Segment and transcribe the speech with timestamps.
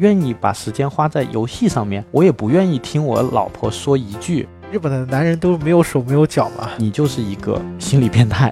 [0.00, 6.70] 愿意把时间花在游戏上面，我也不愿意听我老婆说一句日本的男人都没有手没有脚嘛。
[6.78, 8.50] 你就是一个心理变态。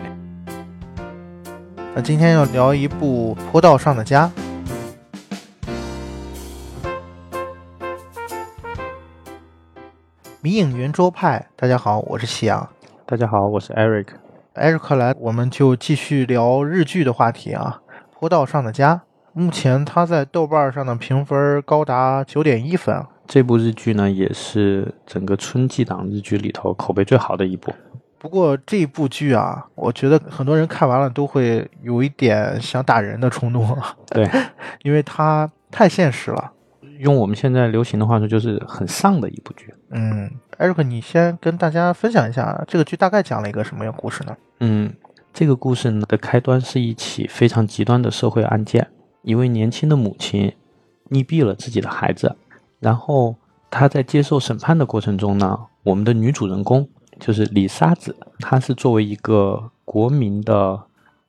[1.95, 4.31] 那今天要聊一部《坡道上的家》。
[10.43, 12.69] 迷影圆桌派，大家好，我是夕阳。
[13.07, 14.09] 大家好，我是 Eric。
[14.55, 17.81] Eric 来，我们就继续聊日剧的话题啊。
[18.21, 18.97] 《坡道上的家》
[19.33, 23.05] 目前它在豆瓣上的评分高达九点一分。
[23.27, 27.73] 这部日剧呢，也是整个春季档日剧里头口碑最好的一部。
[28.19, 33.79] 不过这部剧啊，我觉得很多人看完了都会有一点想打人的冲动。
[34.11, 34.29] 对，
[34.83, 36.53] 因为它太现实了。
[36.99, 39.73] 用我们现在流行的话说，就是很丧的一部剧。
[39.91, 44.37] 嗯，艾瑞克，你先跟大家分享一下这个剧大概讲了一个什么样故事呢？
[44.59, 44.93] 嗯，
[45.33, 48.89] 这个故事呢的开端是一起非常极端的社会案件，
[49.23, 50.55] 一位年轻的母亲
[51.11, 52.37] 溺毙了自己的孩子，
[52.81, 53.35] 然后
[53.71, 60.83] 她在接受审判的过程中呢，我们的女主人公就是李沙子，她是作为一个国民的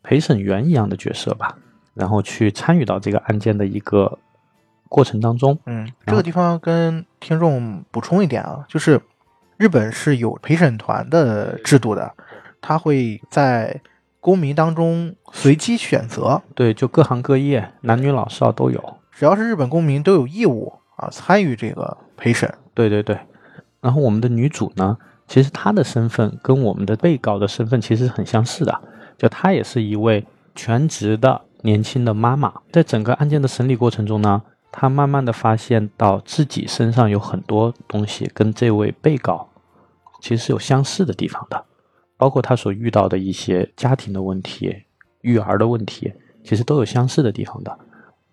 [0.04, 1.58] 陪审员一样的角色吧，
[1.94, 4.18] 然后去参与到这个案件的一个。
[4.92, 9.00] 过程当中，嗯，这个地方跟听众补充一点啊，就是
[9.56, 12.12] 日本是有陪审团的制度的，
[12.60, 13.80] 他会在
[14.20, 22.54] 公民当中随机选择，对，就各行各业，男女老少都有，只要是日本公民都有义务啊参与这个陪审。
[22.74, 23.18] 对对对，
[23.82, 24.98] 然后我们的女主呢，
[25.28, 28.82] 其实她的身份跟我们的被告的身份其实很相似的，
[29.18, 30.26] 就她也是一位
[30.56, 34.42] 全职的年轻的妈妈，在整个案件的审理过程中呢。
[34.72, 39.50] 她慢慢的发现到自己身上有很多东西跟这位被告
[40.22, 41.66] 其实是有相似的地方的，
[42.20, 44.84] 包括他所遇到的一些家庭的问题、
[45.22, 47.80] 育儿的问题，其实都有相似的地方的。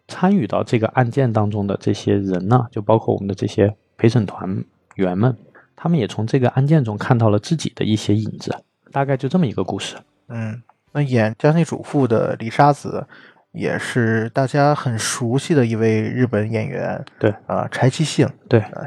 [0.08, 4.64] 参与到这个案件当中的这些人呢，就包括我们的这些陪审团
[4.96, 5.36] 员们，
[5.76, 8.54] 他们也从这个案件中看到了自己的一些影子。
[8.90, 9.96] 大概就这么一个故事。
[10.28, 10.60] 嗯，
[10.92, 13.06] 那演家庭主妇的李沙子。
[13.52, 18.82] 也是大家很熟悉的一位日本演员，对啊，柴崎幸，对啊，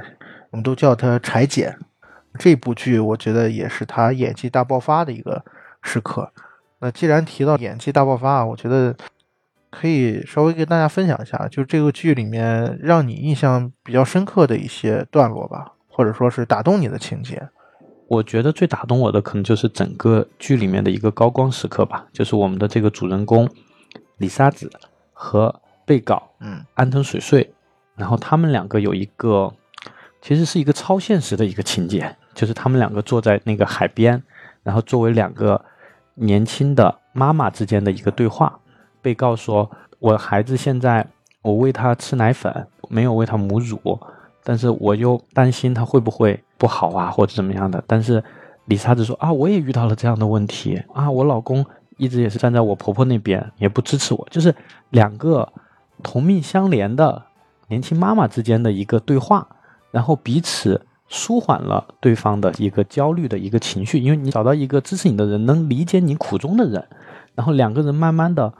[0.52, 1.76] 我们都叫她柴姐。
[2.38, 5.44] 这部剧我觉得也是他演技大爆发的一个
[5.82, 6.32] 时刻。
[6.80, 8.96] 那既然提到演技大爆发啊，我觉得
[9.70, 17.50] 可以稍微跟大家分享一下，就这个剧里面让你印象比较深刻的一些段落吧，或者说是打动你的情节。
[18.08, 23.50] 我觉得最打动我的可能就是整个剧里面的一个高光时刻吧，就是我们的这个主人公。
[24.18, 24.70] 李沙子
[25.14, 27.54] 和被告，嗯，安藤水穗，
[27.96, 29.54] 然后他们两个有一个，
[30.22, 34.22] 其实是一个超现实的一个情节，就是他们两个坐在那个海边，
[34.64, 35.64] 然后作为两个
[36.16, 38.60] 年轻的妈妈之间的一个对话。
[39.02, 39.70] 被告说
[40.00, 41.08] ：“我孩子现在
[41.42, 44.00] 我喂他吃奶粉，没有喂他母乳，
[44.44, 48.24] 但是我又担心他会不会不好啊，或者怎么样的。”但是
[48.66, 51.66] 李沙子说：“啊，我也遇到了这样的问题啊，我老公。”
[52.00, 54.56] 一直也是站在我婆婆那边，也不支持我，就是
[54.92, 55.52] 两个
[56.02, 57.24] 同命相连的
[57.68, 59.46] 年轻妈妈之间的一个对话，
[59.92, 66.88] 然后彼此舒缓了对方的一个焦虑的一个情绪，因为你找到一个支持你的人，能理解你苦衷的人，
[67.36, 68.54] 然后两个人慢慢的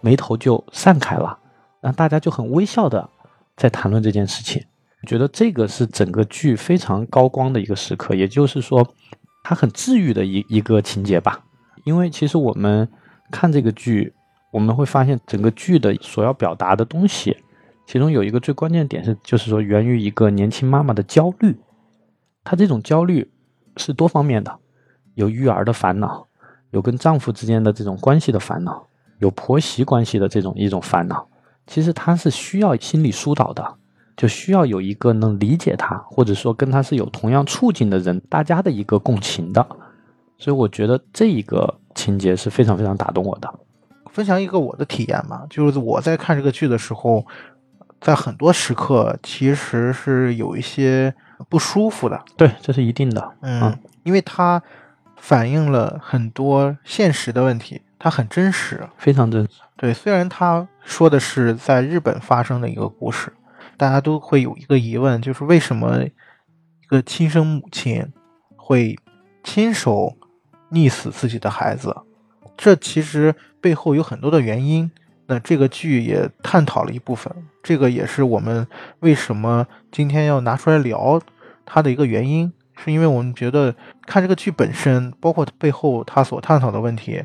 [0.00, 1.38] 眉头就散开了，
[1.80, 3.08] 然后大家就很微笑的
[3.56, 4.64] 在谈论这件事情，
[5.06, 8.86] 觉得这个是整个剧非常高光的一个时刻，也就是说，
[9.42, 11.44] 它很治愈的一一个情节吧。
[11.84, 12.88] 因为其实我们
[13.30, 14.12] 看这个剧，
[14.52, 17.36] 我们会发现整个剧的所要表达的东西，
[17.90, 21.58] 其中有一个最关键点是，就是说源于一个年轻妈妈的焦虑。
[22.44, 23.28] 她这种焦虑
[23.76, 24.56] 是多方面的，
[25.16, 26.28] 有育儿的烦恼，
[26.70, 28.86] 有跟丈夫之间的这种关系的烦恼，
[29.18, 31.26] 有婆媳关系的这种一种烦恼。
[31.66, 33.74] 其实她是需要心理疏导的，
[34.16, 39.66] 就需要有一个能理解她，或者说跟她是有同样处境的人，大家的一个共情的。
[40.38, 43.52] 所以我觉得这一个情节是非常非常打动我的。
[44.12, 47.24] 分享一个我的体验吧，就是我在看这个剧的时候，
[48.00, 51.14] 在很多时刻其实是有一些
[51.48, 52.20] 不舒服的。
[52.36, 53.32] 对，这是一定的。
[53.42, 54.62] 嗯，因为它
[55.16, 59.60] 反映了很多现实的问题，它很真实，非常真实。
[59.76, 63.32] 对，虽然他说的是在日本发生的一个故事，
[63.76, 68.12] 大家都会有一个疑问，就是为什么一个亲生母亲
[68.56, 68.98] 会
[69.44, 70.16] 亲手。
[70.72, 71.92] 溺死自己的孩子，
[72.56, 74.88] 这其实背后有很多的原因。
[75.30, 77.32] 那这个剧也探讨了一部分，
[77.62, 78.66] 这个也是我们
[78.98, 81.22] 为什么今天要拿出来聊
[81.64, 83.72] 它的一个原因，是因为我们觉得
[84.08, 87.22] 看这个剧本身，包括背后它所探讨的问题，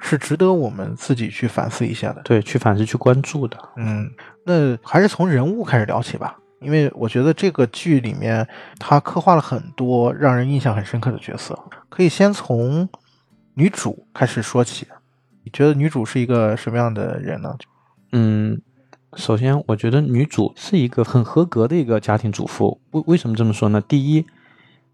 [0.00, 2.20] 是值得我们自己去反思一下的。
[2.22, 3.56] 对，去反思、去关注的。
[3.76, 4.10] 嗯，
[4.44, 8.44] 那还是从人物开始聊起吧，因为我觉得这个剧里面
[8.80, 11.56] 它刻画了很多让人印象很深刻的角色，
[11.88, 12.88] 可以先从
[13.54, 14.88] 女主开始说起。
[15.44, 17.56] 你觉得女主是一个什么样的人呢？
[18.12, 18.60] 嗯，
[19.14, 22.80] 首先我觉得女主是一个很合格的一个家庭主妇。
[22.92, 23.80] 为为什么这么说呢？
[23.80, 24.24] 第一，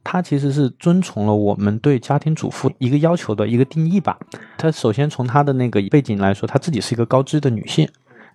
[0.03, 4.19] 她其实是遵从了我们对家庭主妇一个要求的一个定义吧。
[4.59, 7.89] 她首先从她的那个背景来说，她自己是一个高知的女性，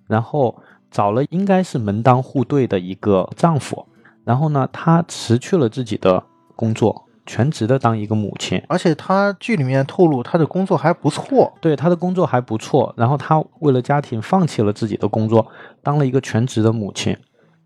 [0.07, 3.85] 然后找了应该是门当户对的一个丈夫，
[4.23, 6.23] 然后呢，她辞去了自己的
[6.55, 7.04] 工作。
[7.25, 12.93] 全职的当一个母亲，而且他剧里面透露他的工作还不错，对他的工作还不错。
[12.95, 15.47] 然后他为了家庭放弃了自己的工作，
[15.81, 17.17] 当了一个全职的母亲。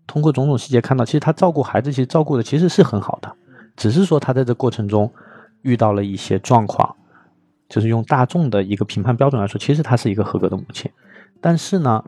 [0.06, 3.32] 通过种种细节看到，其实他照顾孩子，其实照顾的其实是很好的，
[3.76, 5.12] 只是说他在这过程中
[5.62, 6.96] 遇到了一些状况，
[7.68, 10.90] 就是用大众的一个评判标准来说，其实她是一个合格的母亲。
[11.40, 12.04] 但是呢，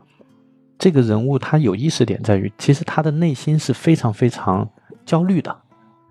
[0.77, 4.69] 这个人物他有意识点在于，其实他的内心是非常非常
[5.05, 5.55] 焦虑的。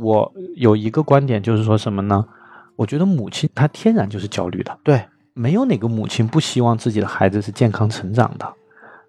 [0.03, 2.27] 我有一个观点，就是说什么呢？
[2.75, 5.05] 我觉得母亲她天然就是焦虑的，对，
[5.35, 8.53] 没有哪个母亲不希望自己的孩子是健康成长的。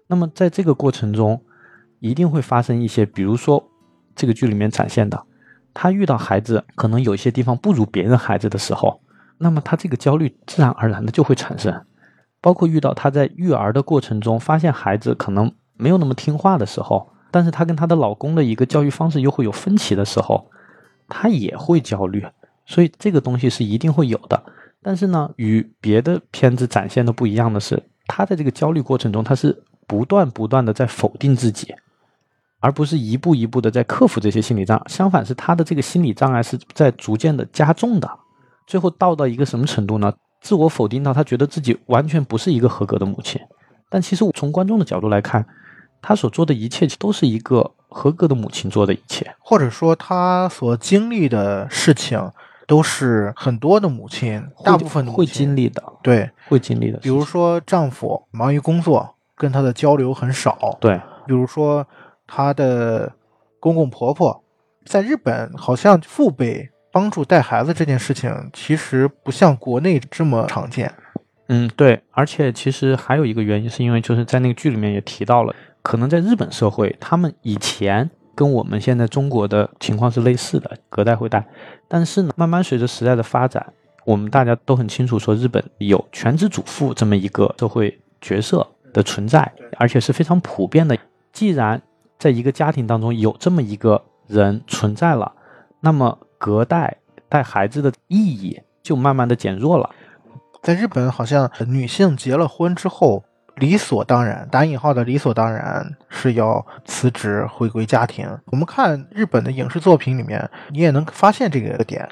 [0.06, 1.42] 那么在这个过程中，
[1.98, 3.64] 一定会发生一些，比如说
[4.14, 5.20] 这个剧里面展现的，
[5.72, 9.00] 她遇到孩子可能有一些地方不如别人孩子的时候，
[9.38, 11.84] 那么她这个焦虑自然而然的就会产生。
[12.40, 20.50] 包括遇到她在育儿的过程中，发现孩子可能没有那么听话的时候，但是她跟她的老公的一个教育方式又会有分歧的时候。
[21.08, 22.24] 他也会焦虑，
[22.66, 24.42] 所以这个东西是一定会有的。
[24.82, 31.74] 但是呢，与别的片子展现的不一样的是，他在这个焦虑过程中，他是不断不断的在否定自己，
[32.60, 34.84] 而不是一步一步的在克服这些心理障碍。
[34.88, 38.10] 相反，是他的这个心理障碍是在逐渐的加重的。
[38.66, 40.12] 最后到到一个什么程度呢？
[40.40, 43.40] 自我否定到他觉得自己完全不是一个合格的母亲。
[43.88, 45.46] 但其实从观众的角度来看，
[46.02, 47.72] 他所做的一切都是一个。
[47.94, 52.20] 合格的母亲做的一切，或者说她所经历的事情，
[52.66, 56.98] 都是很多的母亲，大部分会经历的，对，会经历的。
[56.98, 61.00] 比如说丈夫忙于工作，跟她的交流很少，对。
[61.24, 61.86] 比如说
[62.26, 63.12] 她的
[63.60, 64.42] 公公婆婆，
[64.84, 70.92] 在日本好像父辈帮助带孩子这件事情，其实不像国内这么常见。
[71.48, 72.02] 嗯，对。
[72.10, 75.54] 而且其实还有一个原因，是因为就是在那个剧里面也提到了。
[75.84, 81.46] 可能在日本社会，他们以前跟我们现在中国的情况是类似的，隔代会带。
[81.86, 83.74] 但是呢，慢慢随着时代的发展，
[84.06, 90.96] 我们大家都很清楚，说日本有全职主妇这么一个社会角色的存在，而且是非常普遍的。
[91.34, 91.80] 既然
[92.18, 95.34] 在一个家庭当中有这么一个人存在了，
[95.80, 96.96] 那么隔代
[97.28, 99.90] 带孩子的意义就慢慢的减弱了。
[100.62, 103.22] 在日本，好像女性结了婚之后。
[103.56, 108.28] 理所当然，打引号的理所当然是要辞职回归家庭。
[108.46, 112.08] 我们看日本的影视作品里面，你也能发现这个点。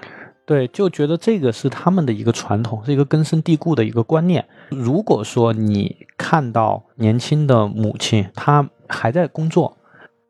[0.46, 4.44] 对，就觉得这个是他们的一个传统，是一个根深蒂固的一个观念。
[4.70, 9.76] 如果说你看到年轻的母亲她还在工作，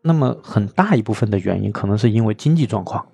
[0.02, 3.04] 那么很大一部分的原因可能是因为经济状况，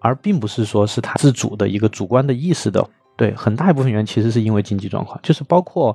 [0.00, 2.86] 而并不是说是她自主的一个主观的意识的。
[3.16, 5.94] 对，很大一部分原因其实是因为经济状况，就是包括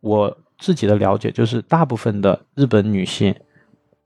[0.00, 0.34] 我。
[0.58, 3.34] 自己的了解就是，大部分的日本女性，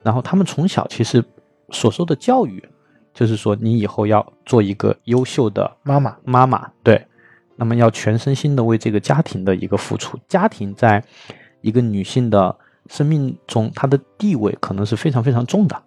[0.02, 1.24] 然后她们从小其实
[1.70, 2.62] 所受的教育，
[3.14, 7.06] 就是说你以后要做一个优秀的妈妈，妈妈对，
[7.56, 10.18] 那么要全身心的为这个家庭的一个付出。
[10.28, 11.02] 家庭在
[11.62, 12.54] 一个女性的
[12.88, 15.82] 生命中，她的地位可能是非常非常重的，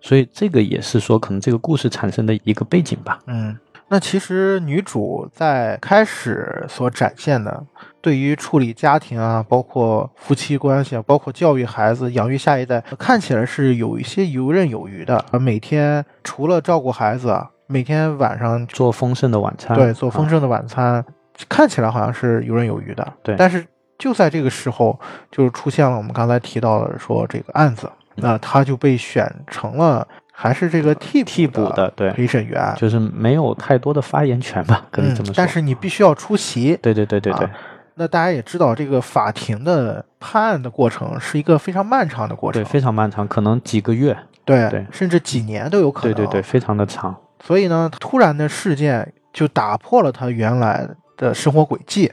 [0.00, 3.20] 所以这个也是说，可能这个故事产生的一个背景吧。
[3.26, 3.56] 嗯。
[3.86, 7.64] 那其实女主在开始所展现的，
[8.04, 15.24] 对于处理家庭啊，包括夫妻关系啊，包括教育孩子、养育下一代，看起来是有一些游刃有余的。
[15.40, 17.34] 每天除了照顾孩子，
[17.66, 21.02] 每天晚上做丰盛的晚餐，对，做丰盛的晚餐，
[21.48, 23.10] 看起来好像是游刃有余的。
[23.22, 30.06] 对，但是就在这个时候，就是出现了我们刚才提到的说这个案子，那他就被选成了。
[30.36, 35.34] 还是这个替替补的对陪审员，就是没有太多的发言权吧，可以这么说。
[35.36, 36.76] 但是你必须要出席。
[36.82, 37.48] 对对对对对。
[37.96, 46.14] 那大家也知道，这个法庭的判案的过程是一个非常漫长的过程，对，非常漫长，可能几个月，对对，甚至几年都有可能。
[46.14, 47.16] 对对对，非常的长。
[47.44, 52.10] 所以呢，突然的事件就打破了他原来的生活轨迹，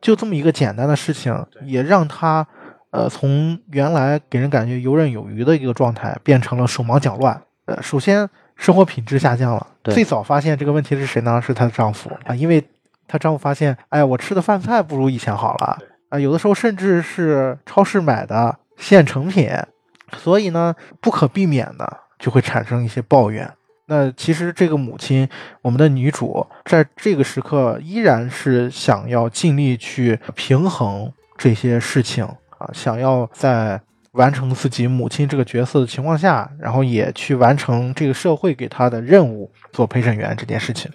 [0.00, 2.46] 就这么一个简单的事情，也让他
[2.90, 7.40] 呃从原来给人感觉游刃有余的一个状态，变成了手忙脚乱。
[7.66, 9.66] 呃首先，生活品质下降了。
[9.84, 11.40] 最早发现这个问题是谁呢？
[11.40, 12.62] 是她的丈夫啊，因为
[13.10, 15.76] 她丈夫发现，哎呀，我吃的饭菜不如以前好了。
[16.10, 19.50] 啊，有的时候甚至是超市买的现成品，
[20.16, 23.50] 所以呢，不可避免的就会产生一些抱怨。
[23.86, 25.28] 那其实这个母亲，
[25.62, 33.80] 我们的女主在这个时刻依然是想要尽力去平衡这些事情啊，想要在
[34.12, 40.90] 完成自己母亲这个角色的情况下，然后也去完成这个社会给她的任务，做陪审员这件事情。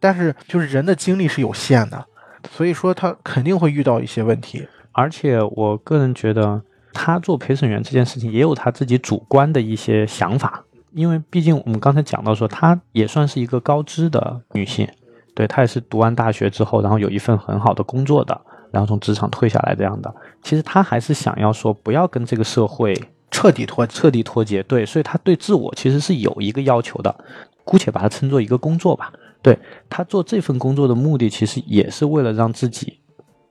[0.00, 2.04] 但是就是人的精力是有限的，
[2.50, 4.66] 所以说他肯定会遇到一些问题。
[4.92, 6.60] 而且我个人觉得，
[6.92, 10.64] 他做陪审员这件事情也有他自己主观的一些想法。
[10.92, 14.88] 因为毕竟我们刚才讲到说，她也算是一个高知的女性，
[15.36, 18.40] 对她也是读完大学之后，然后有一份很好的工作的，
[18.72, 20.12] 然后从职场退下来这样的。
[20.42, 22.92] 其实她还是想要说，不要跟这个社会
[23.30, 24.60] 彻底脱彻底脱节。
[24.64, 27.14] 对，所以她对自我其实是有一个要求的，
[27.62, 29.12] 姑且把它称作一个工作吧。
[29.42, 33.00] 对他做这份工作的目的，其实也是为了让自己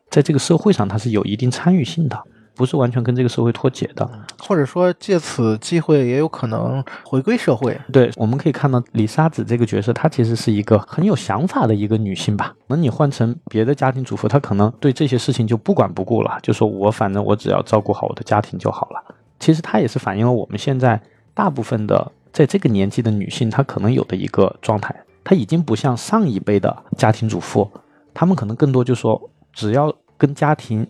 [0.10, 2.20] 在这个社会上，他是有一定参与性的。
[2.56, 4.06] 不是完全跟这个社会脱节的，
[4.38, 7.80] 或者说借此机会也有可能回归社会。
[7.90, 12.54] 对，我们可以看到李沙子这个角色，她其实是一个很有想法的一个女性吧。
[12.68, 19.16] 那你换成别的家庭主妇，她可能对这些事情就不管不顾了，就说我反正我只要照顾好我的家庭就好了。
[19.40, 21.02] 其实她也是反映了我们现在
[21.34, 24.94] 大部分的在这个年纪的女性，她可能有的一个状态，
[25.24, 27.70] 她已经不像上一辈的家庭主妇，
[28.14, 30.88] 她们可能更多就说只要跟家庭。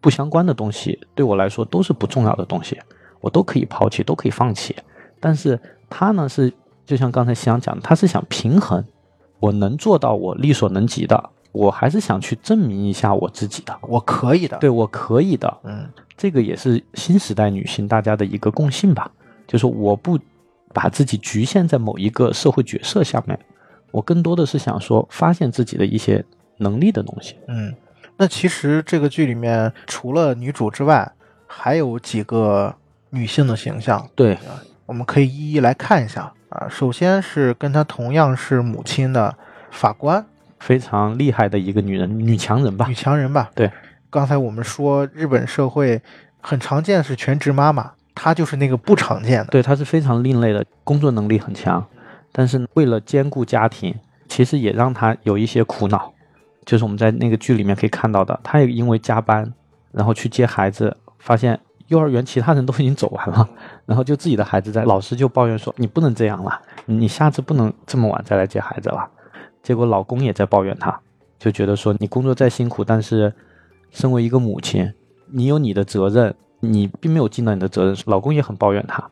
[0.00, 2.76] 不相关的东西对我来说都是不重要的东西，
[3.20, 4.74] 我都可以抛弃，都可以放弃。
[5.20, 5.56] 但是
[5.88, 6.52] 他呢，是
[6.84, 8.84] 就像刚才夕阳讲的，他是想平衡，
[9.38, 15.58] 我能做到我力所能及的，我还是想去证明一下我自己的，我可以的，对我可以的。
[15.62, 19.08] 嗯，这个也是新时代女性大家的一个共性吧，
[19.46, 20.18] 就是我不
[20.74, 23.38] 把自己局限在某一个社会角色下面，
[23.92, 26.24] 我更多的是想说发现自己的一些
[26.56, 27.36] 能力的东西。
[27.46, 27.72] 嗯。
[28.18, 31.10] 那其实这个剧里面除了女主之外，
[31.46, 32.72] 还有几个
[33.10, 34.06] 女性的形象。
[34.14, 34.38] 对，
[34.86, 36.68] 我们可以一一来看一下啊。
[36.68, 39.34] 首先是跟她同样是母亲的
[39.70, 40.24] 法官，
[40.60, 42.86] 非常厉害的一个女人，女强人吧？
[42.86, 43.50] 女强人吧？
[43.54, 43.70] 对。
[44.10, 46.00] 刚才我们说日本社会
[46.40, 49.46] 很常见是全职妈妈，她就是那个不常见的。
[49.46, 51.84] 对，她是非常另类的，工作能力很强，
[52.32, 53.94] 但是为了兼顾家庭，
[54.28, 56.12] 其实也让她有一些苦恼。
[56.64, 59.52] 就是我们在那个剧里面可以看到的，他也因为加班，
[59.90, 61.58] 然后去接孩子，发现
[61.88, 63.48] 幼儿园其他人都已经走完了，
[63.84, 69.10] 然后就自己的孩子在，老师就抱怨说：“你不能这样了，你下次不能这么晚再来接孩子了。”
[69.60, 71.00] 结果老公也在抱怨他，
[71.36, 73.34] 就觉得说：“你工作再辛苦，但是
[73.90, 74.92] 身为一个母亲，
[75.32, 79.10] 你有你的责任，你并没有尽到你的责任。”老公也很抱怨他，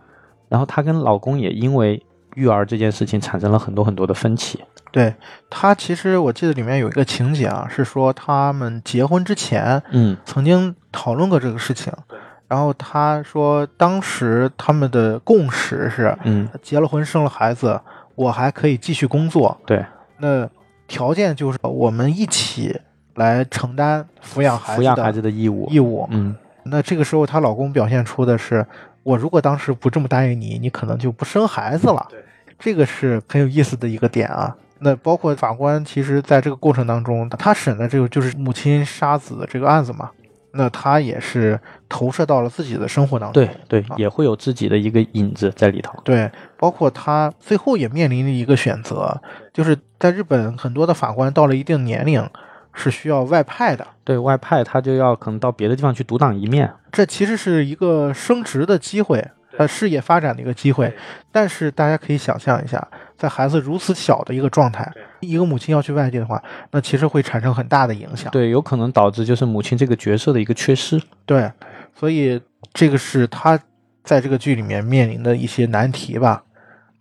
[0.48, 2.00] 然后她跟老公也因为
[2.34, 4.58] 育儿这件事情产生了很多很多的分歧。
[4.92, 5.14] 对
[5.48, 11.92] 他，其实我记得里面有一个情节啊，是说他们结婚之前，嗯，曾经讨论过这个事情。
[12.48, 17.80] 然后他说，当时他们的共识是，嗯，结了婚生了孩子，
[18.16, 19.56] 我还可以继续工作。
[19.64, 19.86] 对，
[20.18, 20.50] 那
[20.88, 22.80] 条件就是我们一起
[23.14, 25.68] 来承担抚养孩子、抚养孩子的义务。
[25.70, 26.34] 义务，嗯。
[26.64, 28.66] 那这个时候，她老公表现出的是，
[29.10, 32.06] 我如果当时不这么答应你，你可能就不生孩子了。
[32.08, 32.20] 对，
[32.60, 34.56] 这个是很有意思的一个点啊。
[34.78, 40.08] 那包括法官，其实在这个过程当中，他审的这个就是母亲杀子的这个案子嘛，
[40.52, 45.98] 那他也是投射到了自己的生活当中，对对，也会有自己的一个影子在里头。
[46.04, 49.20] 对，包括他最后也面临了一个选择，
[49.52, 52.24] 就是在日本很多的法官到了一定年龄
[52.72, 59.26] 是需要外派的，对外派他就要可能到别的地方去独当一面，这其实是一个升职的机会。
[59.58, 60.90] 呃，事业发展的一个机会，
[61.30, 68.30] 但是大家可以想象一下，在孩子如此小的一个状态，一个母亲要去外地的话，那其实会产生很大的影响。
[68.30, 70.98] 对，有可能导致就是母亲这个角色的一个缺失。
[71.26, 71.50] 对，
[71.94, 72.40] 所以
[72.72, 73.58] 这个是他
[74.02, 76.42] 在这个剧里面面临的一些难题吧。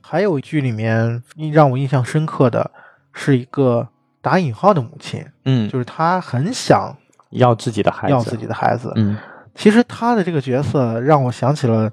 [0.02, 1.24] 还有剧里面
[1.54, 2.70] 让我印象深刻的
[3.14, 3.88] 是一个
[4.22, 6.96] 打引号的母亲，嗯，就是她很想
[7.32, 8.92] 要自己的孩子，要自己的孩子。
[8.96, 9.18] 嗯，
[9.56, 11.92] 其实她的这个角色让我想起了。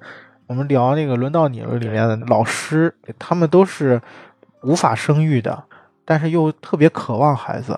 [0.49, 4.01] 我们聊那个轮到你了里面的老师，他们都是
[4.63, 5.65] 无法生育的，
[6.05, 7.77] 但是又特别渴望孩子。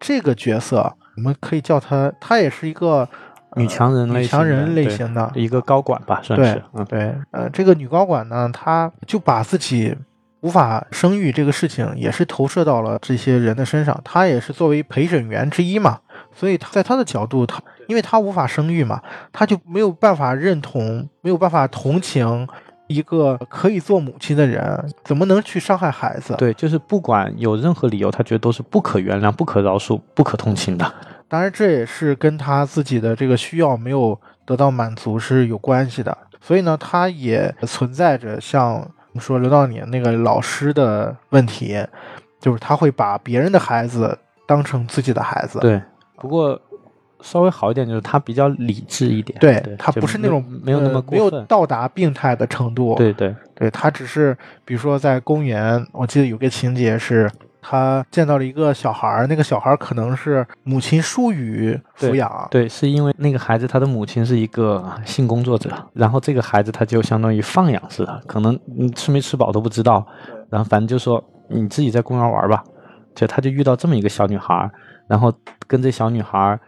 [0.00, 3.08] 这个角色我们可以叫她，她也是一个
[3.54, 6.60] 女强人类强人类型的一个高管吧，算是。
[6.72, 9.96] 嗯，对，呃，这个女高管呢，她就把自己
[10.40, 14.00] 无法生育这个事情，也是投射到了这些人的身上。
[14.04, 16.00] 他也是作为陪审员之一嘛，
[16.34, 17.62] 所以他在他的角度，他。
[17.86, 22.46] 因为他无法生育嘛，他就没有办法认同，没有办法同情
[22.86, 26.32] 一个可以做母亲的人，怎么能去伤害孩子？
[26.38, 30.94] 对，就是不管有任何理由，他觉得都是不可原谅、不可饶恕、不可同情的。
[31.26, 34.16] 当然，这也是跟他自己的这个需要没有
[34.46, 36.16] 得到满足是有关系的。
[36.40, 41.82] 所以呢，他也存在着像说刘道年那个老师的问题，
[42.38, 45.58] 就是他会把别人的孩子当成自己的孩子。
[45.58, 45.82] 对，
[46.16, 46.60] 不过
[47.20, 49.38] 稍微好一点就是他比较理智一点。
[49.40, 51.30] 对对，他不是那种没有没有那么呃没有。
[51.46, 52.94] 到达病态的程度。
[52.94, 57.30] 对对对他只是，比如说在公园，我记得有个情节是，
[57.62, 70.06] 他见到了一个小孩儿，那个小孩儿可能是母亲疏于抚养，对，是因为那个孩子他的母亲是一个性工作者，然后这个孩子他就相当于放养似的，可能你吃没吃饱都不知道，
[70.48, 72.64] 然后反正就说你自己在公园玩吧，
[73.14, 74.70] 就他就遇到这么一个小女孩儿，
[75.06, 75.32] 然后
[75.66, 76.60] 跟这小女孩儿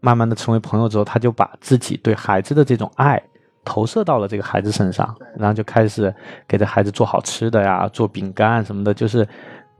[0.00, 3.20] 慢慢的成为朋友之后，他就把自己对孩子的这种爱
[3.64, 6.14] 投射到了这个孩子身上，然后就开始
[6.48, 9.26] 给这孩子做好吃的呀，做饼干什么的，就是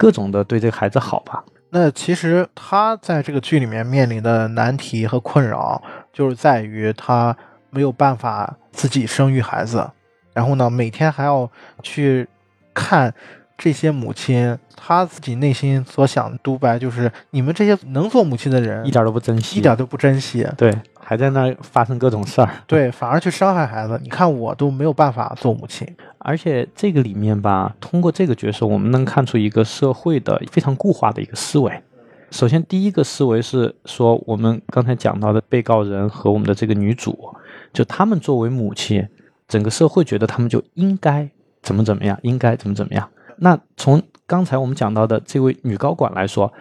[0.01, 1.45] 各种的对这个孩子好吧。
[1.69, 5.81] 那其实他在这个剧里面面临的难题和困扰，
[6.11, 7.37] 就是在于他
[7.69, 9.91] 没有办法自己生育孩子，
[10.33, 11.49] 然后呢，每天还要
[11.83, 12.27] 去
[12.73, 13.13] 看
[13.59, 22.49] 这些母亲，他自己内心所想独白就是：你们这些能做母亲的人，一点都不珍惜，一点都不珍惜，对，还在那儿发生各种事儿。
[22.67, 24.01] 对，反而去伤害孩子。
[24.03, 25.87] 你看我都没有办法做母亲，
[26.21, 31.83] 而且这个里面吧，通过这个角色，我们能看出一个社会的非常固化的一个思维。
[32.31, 37.35] 首先，第一个思维是说，我们刚才讲到的被告人和我们的这个女主，
[37.73, 39.09] 就他们作为母亲，
[39.49, 41.29] 整个社会觉得他们就应该
[41.63, 43.11] 怎么怎么样，应该怎么怎么样。
[43.39, 46.53] 那从刚才我们讲到的这位女高管来说，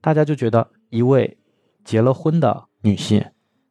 [0.00, 1.36] 大家就觉得一位
[1.84, 3.22] 结了婚的女性，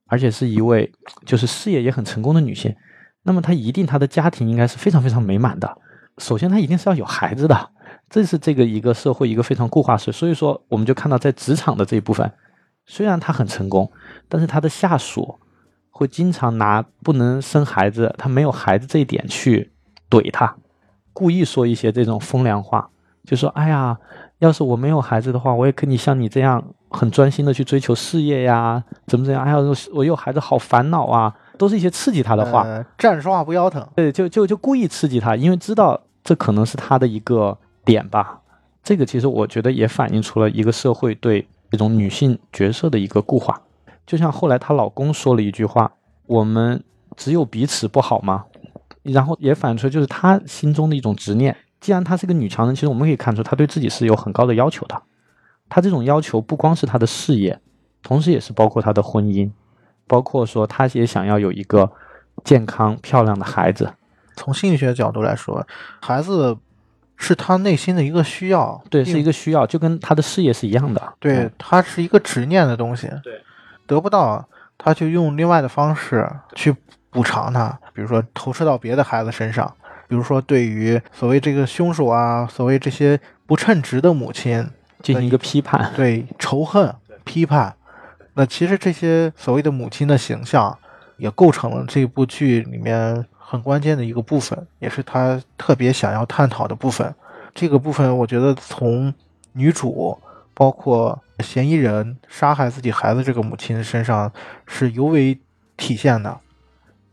[0.05, 0.91] 而且是一位
[1.25, 2.75] 就是事业也很成功的女性，
[3.27, 5.77] 那么他一定他的家庭应该是非常非常美满的。
[6.17, 7.69] 首先，他一定是要有孩子的，
[8.09, 10.13] 这是这个一个社会一个非常固化式。
[10.13, 12.31] 所以说，我们就看到在职场的这一部分，
[12.85, 13.91] 虽然他很成功，
[14.29, 15.37] 但是他的下属
[15.89, 19.73] 会经常拿不能生孩子，他没有孩子这一点去
[20.09, 20.55] 怼他，
[21.11, 22.89] 故意说一些这种风凉话，
[23.25, 23.97] 就说：“哎呀，
[24.39, 29.43] 要是我没有孩子的话，我也可以像你这样很专心的去追求事业呀，怎么怎样？
[29.43, 29.57] 哎呀，
[29.93, 33.85] 我有孩子好烦恼啊。”都是一些刺激他的话，呃、站着说话不腰疼。
[33.95, 38.39] 对，就就就故意刺激他，因为知道这可能是他的一个点吧。
[38.83, 43.61] 这个其实我觉得也反映出了一个社会对这种女性角色的一个固化。
[44.05, 45.91] 就像后来她老公说了一句话
[46.27, 46.81] ：“我们
[47.17, 48.45] 只有彼此不好吗？”
[49.03, 51.55] 然后也反映出就是她心中的一种执念。
[51.81, 55.01] 既然她是个女强人，其实我们可以看出她对自己是有很高的要求的。
[55.67, 57.59] 她这种要求不光是她的事业，
[58.01, 59.51] 同时也是包括她的婚姻。
[60.07, 61.91] 包括说，他也想要有一个
[62.43, 63.93] 健康漂亮的孩子。
[64.35, 65.65] 从心理学角度来说，
[65.99, 66.55] 孩子
[67.17, 71.01] 是他内心的一个需要，对，是一个需要，就跟他的事业是一样的。
[71.19, 73.09] 对，嗯他是一个执念的东西。
[73.23, 73.41] 对，
[73.87, 76.75] 得不到，他就用另外的方式去
[77.09, 79.73] 补偿他，比如说投射到别的孩子身上，
[80.07, 84.69] 比如说对于所谓这个凶手啊，所谓这些不称职的母亲
[85.01, 85.91] 进行一个批判。
[85.95, 86.93] 对仇恨、
[87.23, 87.75] 批判。
[88.37, 90.77] 那其实这些所谓的母亲的形象，
[91.17, 97.15] 也构成了这部剧里面很关键的一个部分，也是他特别想要探讨的部分。
[97.55, 99.11] 这个部分，我觉得从
[99.53, 100.15] 女主，
[100.53, 104.31] 包括嫌疑人杀害自己孩子这个母亲身上
[104.67, 105.39] 是尤为
[105.75, 106.39] 体现的。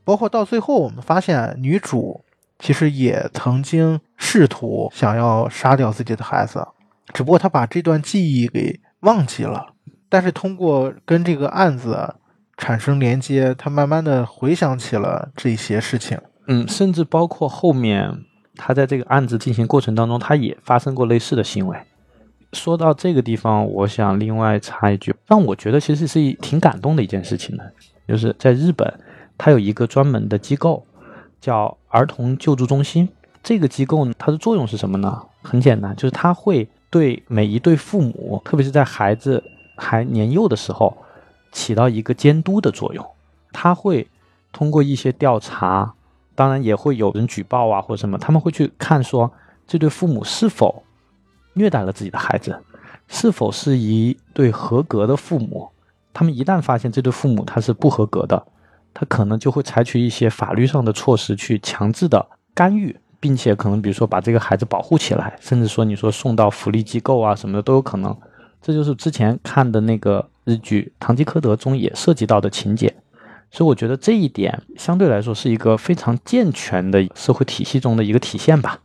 [0.05, 2.23] 包括到最后，我们发现女主
[2.59, 6.69] 其实也曾经试图想要杀掉自己的孩子，
[7.15, 9.74] 只不过她把这段记忆给忘记了。
[10.09, 12.15] 但是通过跟这个案子
[12.57, 16.19] 产生连接，他慢慢的回想起了这些事情。
[16.47, 18.25] 嗯，甚至包括后面
[18.57, 21.77] 他在这个案子进行过程当中，他也发生过类似的行为。
[22.53, 27.73] 说到这个地方，我想另外插一句，让我觉得其实是挺感动的一件事情的，
[28.07, 28.93] 就是在日本，
[29.37, 30.87] 它有一个专门的机构
[31.41, 33.09] 叫儿童救助中心。
[33.43, 35.21] 这个机构呢，它的作用是什么呢？
[35.43, 39.43] 很简单，就是它会对每一对父母，特别是在孩子
[39.77, 40.97] 还年幼的时候，
[41.53, 43.07] 起到一个监督的作用。
[43.53, 44.09] 他会
[44.53, 45.95] 通过一些调查，
[46.35, 49.33] 当然也会有人举报啊或者什么，他们会去看说
[49.67, 50.83] 这对父母是否
[51.53, 52.61] 虐待了自己的孩子，
[53.07, 55.71] 是否是一对合格的父母。
[56.13, 58.47] 他们一旦发现这对父母他是不合格的，
[58.93, 68.17] 他可能就会采取一些法律上的措施去强制的干预，并且可能比如说把这个孩子保护起来，甚至说你说送到福利机构啊什么的都有可能。
[68.67, 72.95] 这就是之前看的那个日剧《堂吉诃德》中也涉及到的情节。
[73.51, 78.79] 所以我觉得这一点相对来说是一个非常健全的社会体系中的一个体现吧。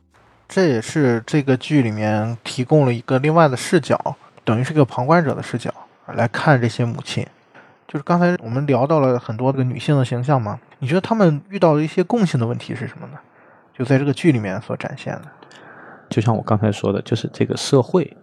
[0.50, 5.74] 这也是这个剧里面提供了一个另外的视角，等于是个旁观者的视角
[6.14, 7.26] 来看这些母亲。
[7.88, 13.18] 就是刚才我们聊到了很多这个女性的形象嘛，你觉得她们遇到的一些共性的问题是什么呢？
[13.74, 15.22] 就在这个剧里面所展现的。
[16.10, 18.16] 就像我刚才说的，就是这个社会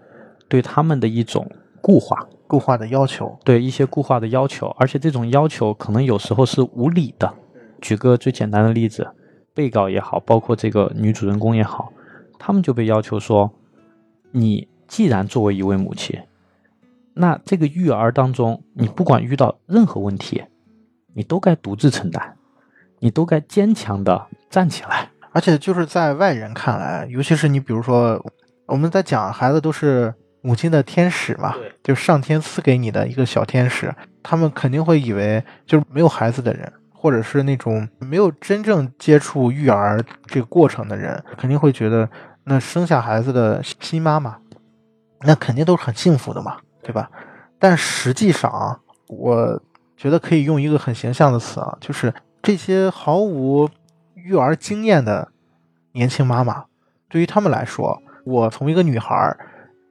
[0.48, 7.32] 对他们的一种固化，固化的要求，对一些固化的要求，而且这种要求可能有时候是无理的。
[7.80, 9.08] 举个最简单的例子，
[9.54, 11.92] 被告也好，包括这个女主人公也好，
[12.38, 13.52] 他们就被要求说，
[14.32, 16.18] 你既然作为一位母亲，
[17.14, 20.44] 那这个育儿当中，你不管遇到任何问题，
[21.14, 22.36] 你都该独自承担，
[22.98, 25.10] 你都该坚强的站起来。
[25.32, 28.24] 而且就是在外人看来，尤其是你比如说，
[28.66, 30.14] 我们在讲孩子都是
[30.46, 42.08] 母亲的天使嘛，就上天赐给你的一个小天使，他们肯定会以为就是没有孩子的人，或者是那种没有真正接触育儿这个过程的人，肯定会觉得
[42.44, 44.36] 那生下孩子的新妈妈，
[45.22, 47.10] 那肯定都是很幸福的嘛，对吧？
[47.58, 48.78] 但实际上啊，
[49.08, 49.60] 我
[49.96, 53.68] 觉得可以用一个很形象的词啊，就是这些毫无。
[54.14, 55.28] 育儿经验的
[55.92, 56.64] 年轻妈妈，
[57.08, 59.36] 对于他们来说，我从一个女孩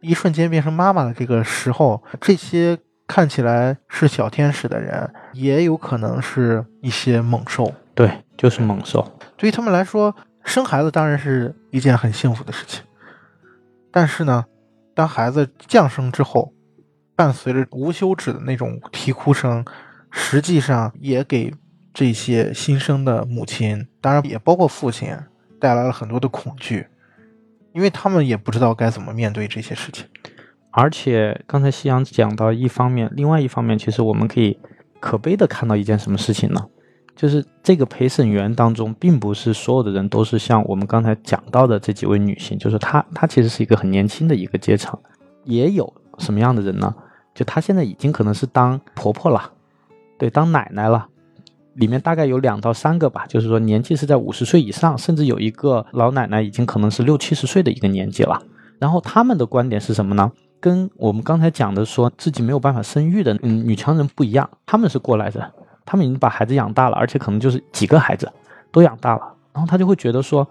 [0.05, 7.73] 一瞬间变成妈妈的这个时候，这些看起来是小天使的人，也有可能是一些猛兽。
[7.93, 9.05] 对，就是猛兽。
[9.35, 12.83] 对于他们来说，生孩子当然是一件很幸福的事情，
[13.91, 14.45] 但是呢，
[14.93, 16.53] 当孩子降生之后，
[17.15, 19.65] 伴随着无休止的那种啼哭声，
[20.11, 21.53] 实际上也给。
[21.97, 25.17] 这些新生的母亲，当然也包括父亲，
[25.61, 26.85] 带来了很多的恐惧，
[27.75, 30.07] 因为他们也不知道该怎么面对这些事情。
[30.71, 34.57] 而且刚才夕阳讲到一方面，另外一方面，其实我们可以
[35.01, 36.65] 可悲的看到一件什么事情呢？
[37.17, 44.97] 就是这个陪审员当中，并不是所有的人都是像我们刚才讲到的这几位女性，就是她，她其实是一个很年轻的一个阶层。
[45.43, 46.93] 也有什么样的人呢？
[47.33, 49.51] 就她现在已经可能是当婆婆了，
[50.17, 51.07] 对，当奶奶了。
[51.75, 58.41] 里面大概有两到三个吧，就是说年纪是在五十岁以上，甚至有一个老奶奶已经可能是六七十岁的一个年纪了。
[58.79, 60.31] 然后他们的观点是什么呢？
[60.59, 65.43] 跟我们刚才讲的说自己没有办法生育的嗯女强人不一样，他们是过来人，
[65.85, 68.31] 他们已经把孩子养大了，而且可能就是几个孩子
[68.71, 69.33] 都养大了。
[69.53, 70.47] 然后他就会觉得说，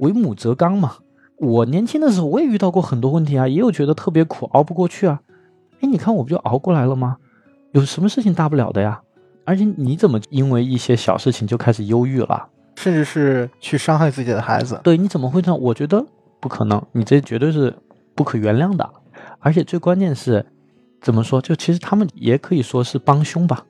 [0.00, 0.96] 为母则刚嘛。
[1.38, 5.20] 我年轻的时候我也遇到过很多问题啊，也有觉得特别苦，熬不过去啊。
[5.80, 7.16] 哎，你看我不就熬过来了吗？
[7.72, 9.00] 有什么事情大不了的呀？
[9.48, 14.78] 而且你怎么因为一些小事情就开始忧郁了，甚至是去伤害自己的孩子？
[14.84, 15.58] 对，你怎么会这样？
[15.58, 16.04] 我觉得
[16.38, 17.74] 不可能，你这绝对是
[18.14, 18.86] 不可原谅的。
[19.38, 20.44] 而且最关键是，
[21.00, 21.40] 怎么说？
[21.40, 23.64] 就其实他们也可以说是帮凶吧，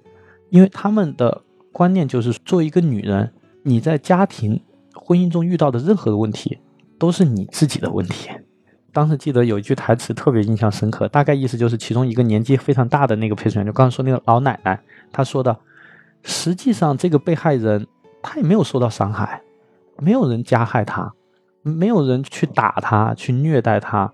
[0.50, 4.60] 因为他们的观念就是，作为一个女人，你在家庭
[4.92, 6.58] 婚姻中遇到的任何的问题，
[6.98, 8.28] 都是你自己的问题。
[8.92, 14.80] 当时记得有一句台词特别印象深刻，大概意思就是，其中一个年纪非常大的那个陪审员，就刚才说那个老奶奶，
[15.12, 15.56] 她说的。
[16.24, 17.86] 实际上，这个被害人
[18.20, 19.40] 他也没有受到伤害，
[19.98, 21.10] 没有人加害他，
[21.62, 24.12] 没有人去打他、去虐待他。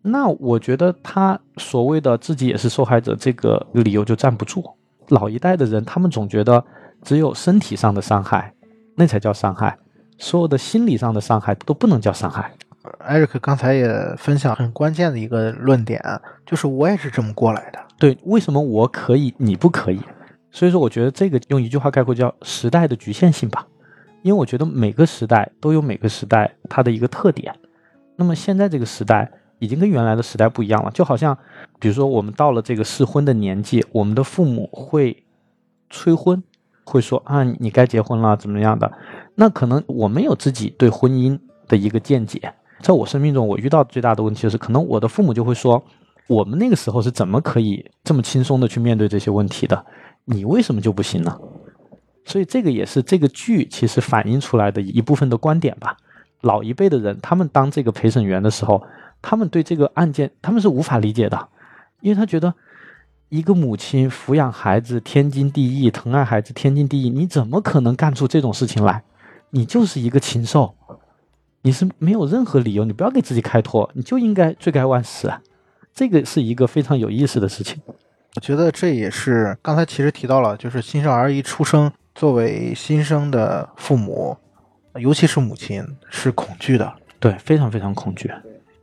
[0.00, 4.64] 那我觉得他所谓的自己也是受害者这个理由就站不住。
[5.08, 6.64] 老一代的人，他们总觉得
[7.02, 8.52] 只有身体上的伤害
[8.96, 9.78] 那才叫伤害，
[10.18, 12.50] 所有的心理上的伤害都不能叫伤害。
[13.00, 16.02] 艾瑞克刚才也分享很关键的一个论点，
[16.46, 17.78] 就是我也是这么过来的。
[17.98, 20.00] 对，为什么我可以，你不可以？
[20.56, 23.66] 所以说，我觉得这个用一句话概括叫时代的局限性吧，
[24.22, 27.54] 因为我觉得每个时代都有每个时代它的一个特点。
[28.16, 31.36] 那么现在这个时代已经跟原来的时代不一样了，就好像，
[31.78, 35.24] 比如说我们到了这个适婚的年纪，我们的父母会
[35.90, 36.42] 催婚，
[36.84, 38.90] 会说啊你该结婚了怎么样的？
[39.34, 41.38] 那可能我们有自己对婚姻
[41.68, 42.54] 的一个见解。
[42.80, 45.84] 在我生命中，我遇到最大的问题就是，可能我的父母就会说，
[46.28, 49.84] 我们那个时候是怎么可以这么轻松的去面对这些问题的？
[50.26, 51.38] 你为什么就不行呢？
[52.24, 55.96] 所以这个也是这个剧其实反映出来的一部分的观点吧。
[56.40, 58.82] 老一辈的人，他们当这个陪审员的时候，
[59.22, 61.48] 他们对这个案件他们是无法理解的，
[62.00, 62.52] 因为他觉得
[63.28, 69.02] 一个母亲抚养孩子天经地义，疼爱孩子天经地义，你怎么可能干出这种事情来？
[69.50, 70.74] 你就是一个禽兽，
[71.62, 75.32] 你是没有任何理由，你不要给自己开脱，你就应该罪该万死。
[75.94, 77.80] 这个是一个非常有意思的事情。
[78.36, 84.36] 我觉得这也是刚才其实提到了，就是新生儿一出生，作为新生的父母，
[84.96, 88.30] 尤其是母亲是恐惧的，对，非常非常恐惧，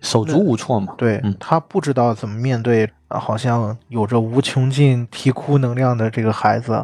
[0.01, 0.95] 手足无措嘛。
[0.97, 6.83] 对他不知道怎么面对，好像有着无穷尽啼哭能量的这个孩子。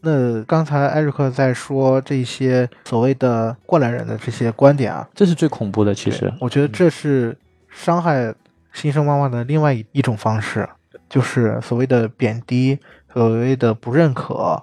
[0.00, 5.94] 那刚才艾瑞克在说这些所谓的过来人的这些观点啊，这是最恐怖的。
[5.94, 7.36] 其实，我觉得这是
[7.70, 8.34] 伤害
[8.72, 10.68] 新生妈妈的另外一一种方式。
[11.08, 12.78] 就是所谓的贬低，
[13.12, 14.62] 所所谓的不认可，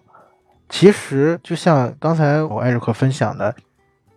[0.70, 3.54] 其实就像刚才我艾瑞克分享的，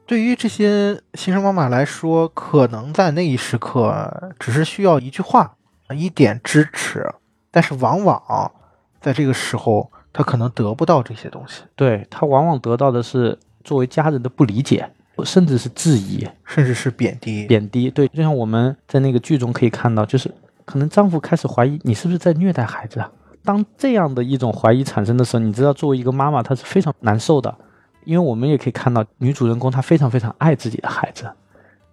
[0.07, 5.57] 对于这些新生妈妈来说，可能在那一时刻只是需要一句话、
[5.91, 7.05] 一点支持，
[7.51, 8.53] 但是往往
[9.01, 14.89] 在这个时候，她可能得不到这些东西，对她往往得到的是作为家人的不理解，
[15.25, 17.45] 甚至是质疑、甚至是贬低。
[17.47, 17.91] 贬低。
[17.91, 20.33] 对，就像我们在那个剧中可以看到，就是
[20.69, 23.11] 可能丈夫开始怀疑你是不是在虐待孩子啊。
[23.43, 27.57] 当这样的一种怀疑产生的时候，你知道，作为一个妈妈，她是非常难受的，
[28.05, 31.25] 因为我们也可以看到女主人公她非常非常爱自己的孩子。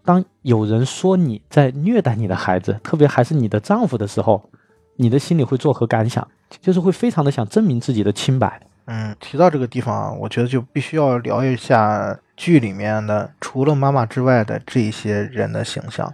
[0.03, 4.49] 当有人说你在虐待你的孩子，特别还是你的丈夫的时候，
[4.97, 6.27] 你的心里会作何感想？
[6.59, 8.59] 就是会非常的想证明自己的清白。
[8.88, 16.13] 嗯，提到这个地方，我觉得就必须要聊一下剧里面的除了妈妈之外的这些人的形象。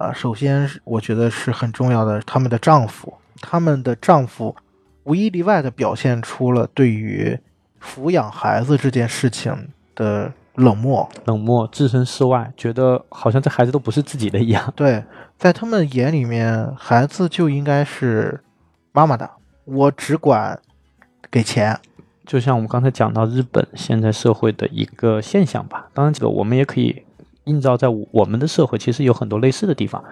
[0.00, 4.56] 啊，首先是我觉得是很重要的，他们的丈夫，他们的丈夫
[5.04, 7.38] 无一例外的表现出了对于
[7.84, 11.06] 抚养孩子这件事情的冷漠。
[11.26, 14.72] 冷漠、置身事外，觉得好像这孩子都不是自己的一样。
[14.74, 15.04] 对，
[15.36, 18.42] 在他们眼里面，孩子就应该是
[18.92, 19.28] 妈妈的，
[19.66, 20.58] 我只管
[21.30, 21.78] 给钱。
[22.24, 27.02] 就像我们刚才讲到日本现在社会的一个现象吧，当然这个我们也可以
[27.44, 30.02] 映照在我们的社会，其实有很多类似的地方。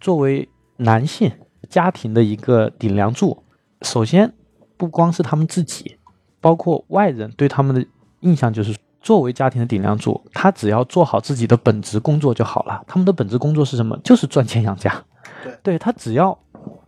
[0.00, 1.32] 作为男性
[1.68, 3.42] 家庭的一个顶梁柱，
[3.82, 4.32] 首先
[4.76, 5.96] 不光是他们自己，
[6.40, 7.84] 包括外人对他们的
[8.20, 12.82] 印象就是，作为家庭的顶梁柱，他只要做好自己的本职工作就好了。
[12.86, 13.98] 他们的本职工作是什么？
[14.04, 15.04] 就是赚钱养家。
[15.42, 16.38] 对对他只要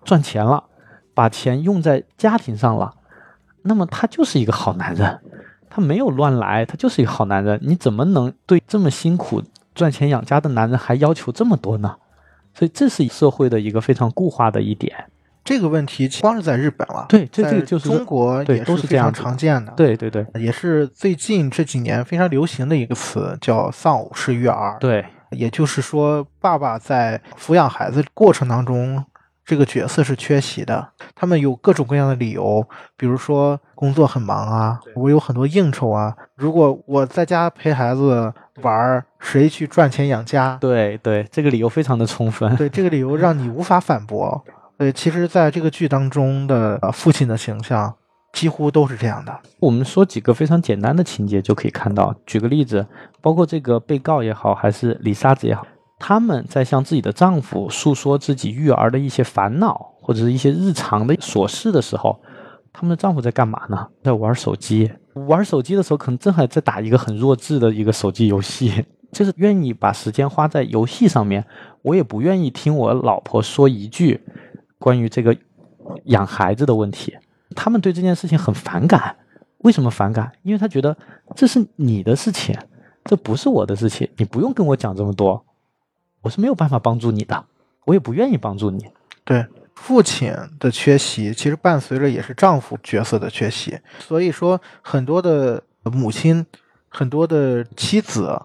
[0.04, 0.64] 赚钱了，
[1.14, 2.94] 把钱用在家庭上了。
[3.62, 5.20] 那么他就是一个好男人，
[5.68, 7.60] 他没有乱来，他就是一个好男人。
[7.62, 9.42] 你怎么能对这么辛苦
[9.80, 11.96] 赚钱养家的男人还要求这么多呢？
[12.52, 15.06] 所以这是社会的一个非常固化的一点。
[15.42, 19.72] 这个问题光是在日本了，对，这在这个就是中国对也是非常都是这样常见的。
[19.74, 29.02] 对对对也是最近这几年非常流行的一个词，叫丧偶式育儿。，对也就是说，爸爸在抚养孩子过程当中，
[29.46, 30.88] 这个角色是缺席的。
[31.14, 36.14] 他们有各种各样的理由，比如说工作很忙啊，我有很多应酬啊。
[36.36, 40.56] 如果我在家陪孩子玩儿，谁去赚钱养家？
[40.60, 42.56] 对对，这个理由非常的充分。
[42.56, 44.42] 对这个理由让你无法反驳。
[44.76, 47.94] 对，其实在这个剧当中的呃父亲的形象
[48.32, 49.40] 几乎都是这样的。
[49.58, 52.14] 我们说几个非常简单的情节就可以看到。
[52.24, 52.86] 举个例子，
[53.20, 55.66] 包括这个被告也好，还是李沙子也好，
[55.98, 62.18] 他们在向自己的丈夫诉说自己育儿的一些烦恼或者是一些日常的琐事的时候，
[62.72, 63.86] 他们的丈夫在干嘛呢？
[64.02, 64.90] 在玩手机。
[65.26, 71.44] 玩手机的时候，可能正好在打一个很弱智的一个手机游戏，就是愿意把时间花在游戏上面。
[71.82, 74.20] 我也不愿意听我老婆说一句
[74.78, 75.36] 关于这个
[76.04, 77.16] 养孩子的问题。
[77.56, 79.16] 他们对这件事情很反感。
[79.58, 80.32] 为什么反感？
[80.42, 80.96] 因为他觉得
[81.36, 82.56] 这是你的事情，
[83.04, 85.44] 这不是我的事情，你不用跟我讲这么多，
[86.22, 87.44] 我是没有办法帮助你的，
[87.84, 88.86] 我也不愿意帮助你。
[89.22, 89.44] 对
[89.74, 93.78] 父亲的缺席，其实伴随着也是丈夫角色的缺席。
[93.98, 96.46] 所以说，很多的母亲，
[96.88, 98.40] 很多的妻子，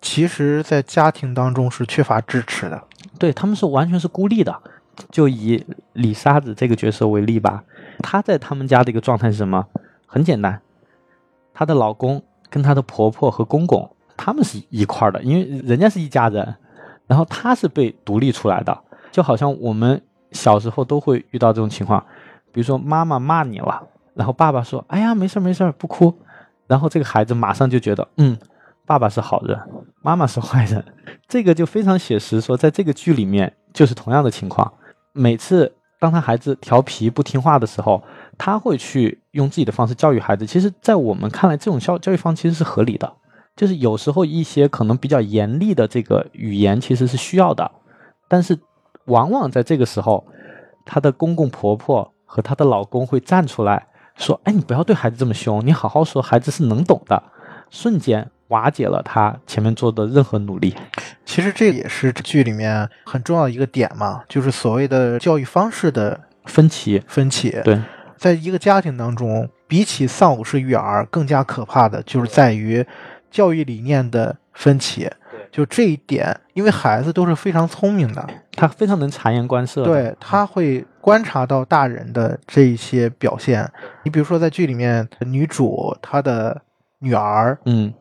[0.00, 2.82] 其实在家庭当中是缺乏支持的。
[3.18, 4.62] 对他们是完全是孤立的。
[5.10, 7.64] 就以李沙子这个角色为例吧，
[8.00, 9.66] 她在他们家的一个状态是什么？
[10.06, 10.60] 很简单，
[11.54, 16.54] 她的老公跟她的婆婆和公公他们是一块儿的，因为人家是一家人，
[17.06, 18.78] 然后她是被独立出来的，
[19.10, 22.04] 就好像我们小时候都会遇到这种情况，
[22.52, 23.82] 比如说妈妈骂你了，
[24.12, 26.14] 然后爸爸说：“哎呀，没事儿没事儿，不哭。”
[26.68, 28.36] 然后这个孩子马上就觉得，嗯，
[28.90, 29.56] 爸爸是好人，
[30.02, 30.84] 妈妈是坏人，
[31.28, 32.40] 这个就非常写实。
[32.40, 34.72] 说在这个剧里面就是同样的情况，
[35.12, 38.02] 每次当他孩子调皮不听话的时候，
[38.36, 40.44] 他会去用自己的方式教育孩子。
[40.44, 43.12] 其实，在我们看来，这种教教育方其实是合理的，
[43.54, 47.70] 就是有时候一些可能比较严厉的这个语言其实是需要的，
[48.26, 48.58] 但是
[49.04, 50.26] 往往在这个时候，
[50.84, 57.22] 她的公公婆婆和她的老公会站出来说：“哎，你不要对孩子这么凶，你好好说，孩子是能懂的。”
[57.70, 60.76] 瞬间瓦解了他前面做的任何努力。
[61.24, 67.58] 其实这也是剧里面很重要的一个点嘛，就是所谓的教育方式的分歧，分歧。
[67.64, 67.80] 对，
[68.16, 72.86] 在一个家庭当中，比起丧偶式育儿，更加可怕的就是在于
[73.30, 75.10] 教育理念的分歧。
[75.52, 79.82] 就这一点，因为孩子都是非常聪明的，他非常能察言观色。
[79.82, 83.68] 对他会观察到大人的这一些表现。
[84.04, 86.62] 你比如说，在剧里面，女主她的
[87.00, 87.92] 女儿嗯，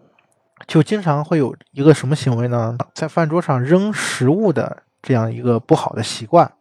[0.67, 2.77] 就经常会有一个什么行为呢？
[2.93, 6.51] 在饭桌上扔食物的这样一个不好的习惯，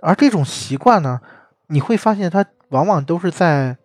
[0.00, 1.20] 而这种习惯呢，
[1.66, 3.76] 你会发现他往往都是在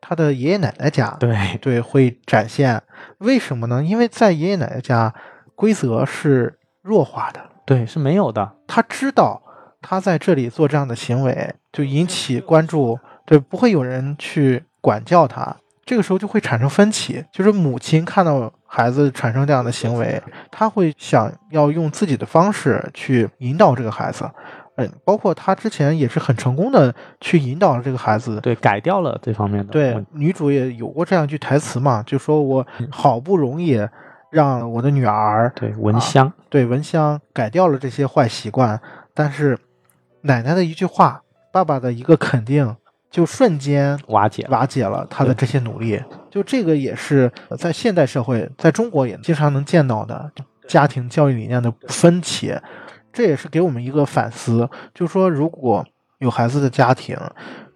[0.00, 2.82] 他的爷爷奶奶家，对对，会展现。
[3.18, 3.82] 为什么呢？
[3.84, 5.14] 因为在爷爷奶奶家，
[5.54, 8.56] 规则是弱化的，对是没有的。
[8.66, 9.42] 他知道
[9.80, 15.56] 他在这里做这样的行为就引起关注，对，不会有人去管教他。
[15.84, 24.28] 这个时候就会产生分歧，就是母亲看到孩子产生这样的行为，他会想要用自己的方式去引导这个孩子。
[24.76, 29.70] 嗯，包括他之前也是很成功的去引导了这个孩子，对，改掉了这方面的。
[29.70, 33.78] 对，女主也有过这样一句台词嘛，就说我好不容易
[34.30, 38.80] 让我的女儿对蚊香，对蚊香改掉了这些坏习惯，
[39.12, 39.58] 但是
[40.22, 41.20] 奶奶的一句话，
[41.52, 42.74] 爸爸的一个肯定，
[43.12, 46.02] 就瞬间瓦解瓦解了他的这些努力。
[46.28, 50.32] 就这个也是在现代社会，在中国也经常能见到的
[50.66, 52.52] 家庭教育理念的分歧。
[53.12, 55.86] 这也是给我们一个反思，就是说，如果
[56.18, 57.14] 有孩子的家庭，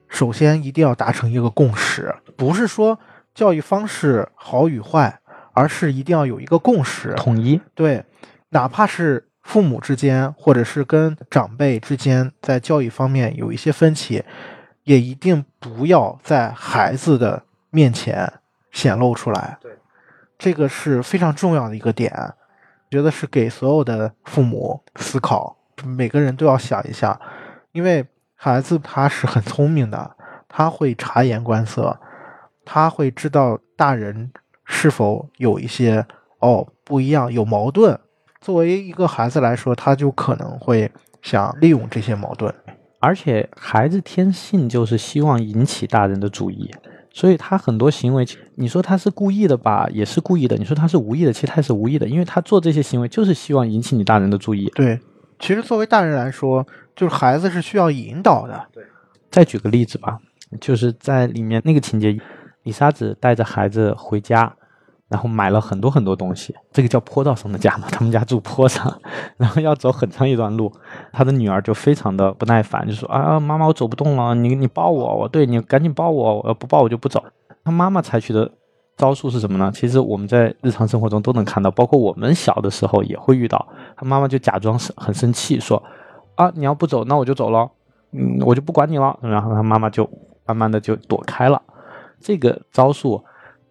[0.08, 2.98] 首先一定要达成一个共识，不是说
[3.34, 5.20] 教育方式好与坏，
[5.52, 7.60] 而是一定要有一个共识，统一。
[7.74, 8.02] 对，
[8.48, 14.24] 哪怕是父母之间，或者是跟长辈之间，在教育方面有一些分歧，
[14.86, 18.32] 也一定不要在孩子的面前
[18.72, 19.58] 显露出来。
[19.60, 19.72] 对，
[20.38, 22.34] 这个是非常重要的一个点。
[22.88, 27.20] 觉得是给所有的父母思考，每个人都要想一下，
[27.72, 30.16] 因为孩子他是很聪明的，
[30.48, 31.98] 他会察言观色，
[32.64, 34.30] 他会知道大人
[34.64, 36.06] 是否有一些
[36.38, 37.98] 哦不一样，有矛盾。
[38.40, 42.54] 作为一个孩子来说，他就可能会想利用这些矛盾，
[42.98, 46.70] 而且孩子天性就是希望引起大人的注意。
[47.12, 54.70] 所以他很多行为，你说他是故意的吧，也是故意的；你说他是无意的，其实他是无意的，因为他做这些行为就是希望引起你大人的注意。
[54.74, 55.00] 对，
[55.38, 58.66] 其实作为大人来说，就是孩子是需要引导的。
[58.70, 58.84] 对，
[59.30, 60.18] 再举个例子吧，
[60.60, 62.18] 就是在里面那个情节，
[62.64, 64.54] 李沙子带着孩子回家。
[65.08, 69.00] 然后买了很多很多东西，这个叫坡道上的家嘛， 他们家住坡上，
[69.38, 70.72] 然后要走很长一段路，
[71.12, 77.22] 他的女儿就非常的不耐烦，就说啊，妈妈我走不动了，你你抱我，我对你赶紧抱我，我不抱我就不走。
[77.64, 78.50] 他妈妈采取的
[78.96, 79.70] 招数是什么呢？
[79.72, 83.64] 其实我们在日常生活中都能看到，包括我们小的时候也会遇到，
[83.96, 85.80] 他妈妈就假装生很生气，说
[86.34, 87.70] 啊你要不走，那我就走了，
[88.12, 90.08] 嗯我就不管你了，然后他妈妈就
[90.46, 91.62] 慢慢的就躲开了，
[92.20, 93.22] 这个招数。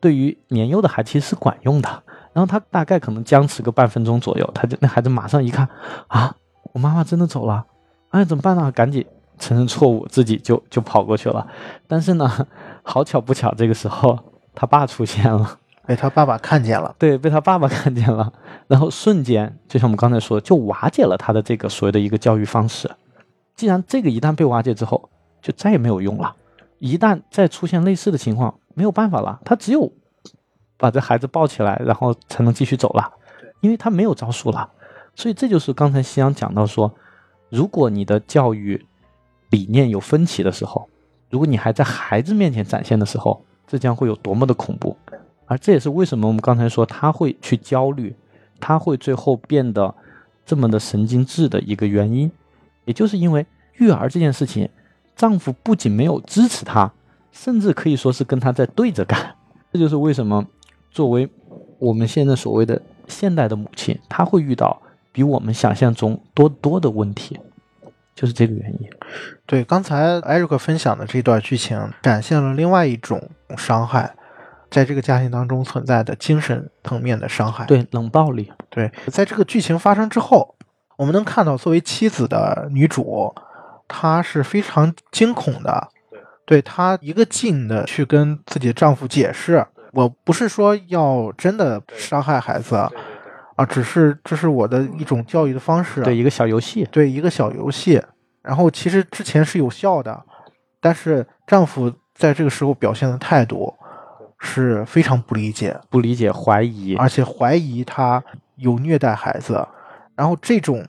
[0.05, 1.89] 对于年幼的孩子其实是管用的，
[2.31, 5.67] 然后他大概可能僵持个半分钟左右，他就那孩子马上一看
[6.09, 6.35] 啊，
[6.73, 7.65] 我妈妈真的走了，
[8.11, 8.71] 哎怎么办呢？
[8.71, 9.03] 赶紧
[9.39, 11.47] 承认错误，自己就就跑过去了。
[11.87, 12.47] 但是呢，
[12.83, 14.19] 好巧不巧，这个时候
[14.53, 18.31] 他爸出现了，被他爸爸看见了，对，被他爸爸看见了，
[18.67, 22.87] 然后瞬间就像我们刚才说的，就瓦解了他的这个所谓的一个教育方式。
[23.55, 25.09] 既然这个一旦被瓦解之后，
[25.41, 26.35] 就再也没有用了。
[26.77, 29.91] 一旦再出现类似的情况，没有办法了，他只有
[30.77, 33.11] 把这孩子抱起来，然后才能继续走了，
[33.61, 34.69] 因为他没有招数了。
[35.15, 36.93] 所以这就是刚才夕阳讲到说，
[37.49, 38.85] 如果你的教育
[39.49, 40.87] 理念有分歧的时候，
[41.29, 44.95] 如果你还在孩子面前展现的时候，这将会有多么的恐怖。
[45.47, 48.15] 而这也是为什么我们刚才说他会去焦虑，
[48.59, 49.93] 他会最后变得
[50.45, 52.29] 这么的神经质的一个原因，
[52.83, 53.45] 也就是因为
[53.77, 54.69] 育儿这件事情，
[55.15, 56.91] 丈夫不仅没有支持她。
[57.35, 59.35] 甚至可以说是跟他在对着干，
[59.73, 60.43] 这就是为什么
[60.89, 61.29] 作为
[61.77, 67.37] 我们现在所谓的现代的母亲，她会遇到比我们想象中多多的问题，
[68.15, 68.89] 就是这个原因。
[69.45, 74.15] 对，刚才艾瑞克分享的这段剧情，展现了另外一种伤害，
[74.71, 77.65] 在这个家庭当中存在的精神层面的伤害。
[77.65, 78.51] 对，冷暴力。
[78.69, 80.55] 对，在这个剧情发生之后，
[80.95, 83.35] 我们能看到作为妻子的女主，
[83.89, 85.89] 她是非常惊恐的。
[86.45, 92.75] 对她一个劲的去跟自己的丈夫解释，我不是说要真的伤害孩子，
[93.55, 98.01] 啊，只是这是我的一种教育的方式，对一个小游戏，对一个小游戏。
[98.41, 100.23] 然后其实之前是有效的，
[100.79, 103.73] 但是丈夫在这个时候表现的态度
[104.37, 108.23] 是非常不理解、不理解、怀疑，而且怀疑她
[108.57, 109.67] 有虐待孩子。
[110.15, 110.85] 然后这种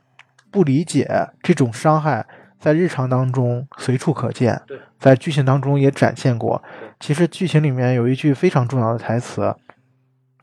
[0.50, 1.08] 不理解、
[1.42, 2.26] 这种伤害。
[2.58, 4.60] 在日常当中随处可见，
[4.98, 6.62] 在剧情当中也展现过。
[6.98, 9.54] 其实剧情里面有一句非常重要的台词，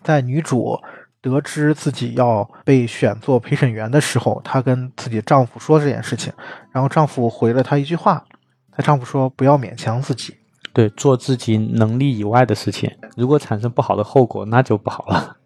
[0.03, 0.79] 在女主
[1.21, 6.31] 得知自己要被选做陪审员的时候，她跟自己丈夫说这件事情，
[6.71, 8.25] 然后丈夫回了她一句话，
[8.71, 10.35] 她丈夫说：“不要勉强自己，
[10.73, 15.37] 对，做自己能力以外的事情，如果产生不好的后果，那就不好了。”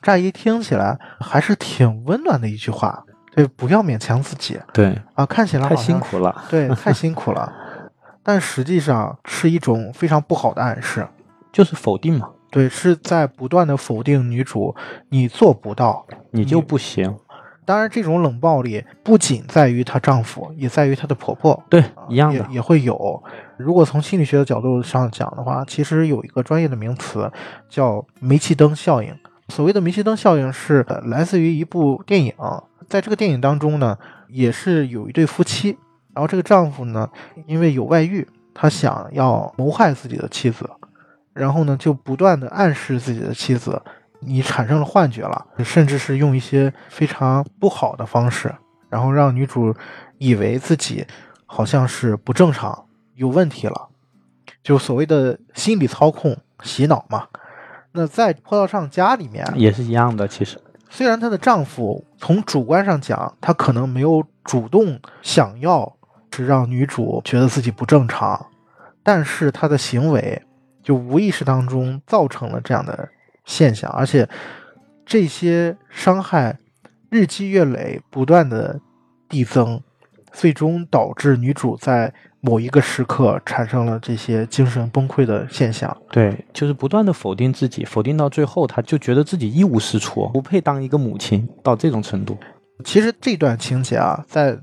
[0.00, 3.04] 乍一听起来还是挺温暖的一句话。
[3.34, 4.58] 对，不要勉强自己。
[4.72, 6.44] 对啊，看起来太辛苦了。
[6.48, 7.52] 对，太辛苦了，
[8.22, 11.06] 但实际上是一种非常不好的暗示。
[11.52, 14.74] 就是否定嘛，对，是在不断的否定女主，
[15.10, 16.04] 你做不到。
[16.32, 17.16] 你就不行。
[17.64, 21.62] 当然，这种冷暴力不仅在于她丈夫，也在于她的婆婆。
[21.70, 22.54] 对，一样的也。
[22.56, 23.22] 也会有。
[23.56, 27.30] 如果从心理学的角度上讲的话，其实有一个专业的名词
[27.68, 29.16] 叫煤气灯效应。
[29.48, 32.34] 所谓的煤气灯效应是呃来自于一部电影，
[32.88, 35.78] 在这个电影当中呢，也是有一对夫妻，
[36.12, 37.08] 然后这个丈夫呢，
[37.46, 40.68] 因为有外遇，他想要谋害自己的妻子，
[41.32, 43.80] 然后呢，就不断的暗示自己的妻子，
[44.20, 48.54] 你产生了幻觉了，甚至是用一些非常不好的方式，
[48.88, 49.74] 然后让女主
[50.18, 51.06] 以为自己
[51.46, 53.88] 好像是不正常、有问题了，
[54.62, 57.26] 就所谓的心理操控、洗脑嘛。
[57.92, 65.96] 那在坡道上家里面，也是一样的，其实虽然她的丈夫从主观上讲，他可能没有主动想要
[66.30, 68.46] 是让女主觉得自己不正常，
[69.02, 70.42] 但是他的行为
[70.82, 73.08] 就无意识当中造成了这样的
[73.44, 74.28] 现象，而且
[75.06, 76.58] 这些伤害
[77.10, 78.80] 日积月累，不断的
[79.28, 79.80] 递增，
[80.32, 82.12] 最终导致女主在
[82.46, 85.96] 某一个时刻产生了这些精神崩溃的现象。
[86.10, 92.36] 对，就是不断的否定自己，否定到最后，她就觉得自己一无是处，不配当一个母亲，到这种程度。
[92.84, 94.58] 其实这段情节啊，在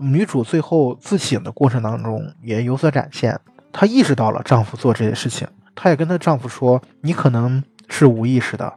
[0.00, 3.38] 女主最后自省的过程当中也有所展现。
[3.72, 5.46] 她意识到了丈夫做这些事情，
[5.76, 8.72] 她也跟她丈夫说：“你可能是无意识的，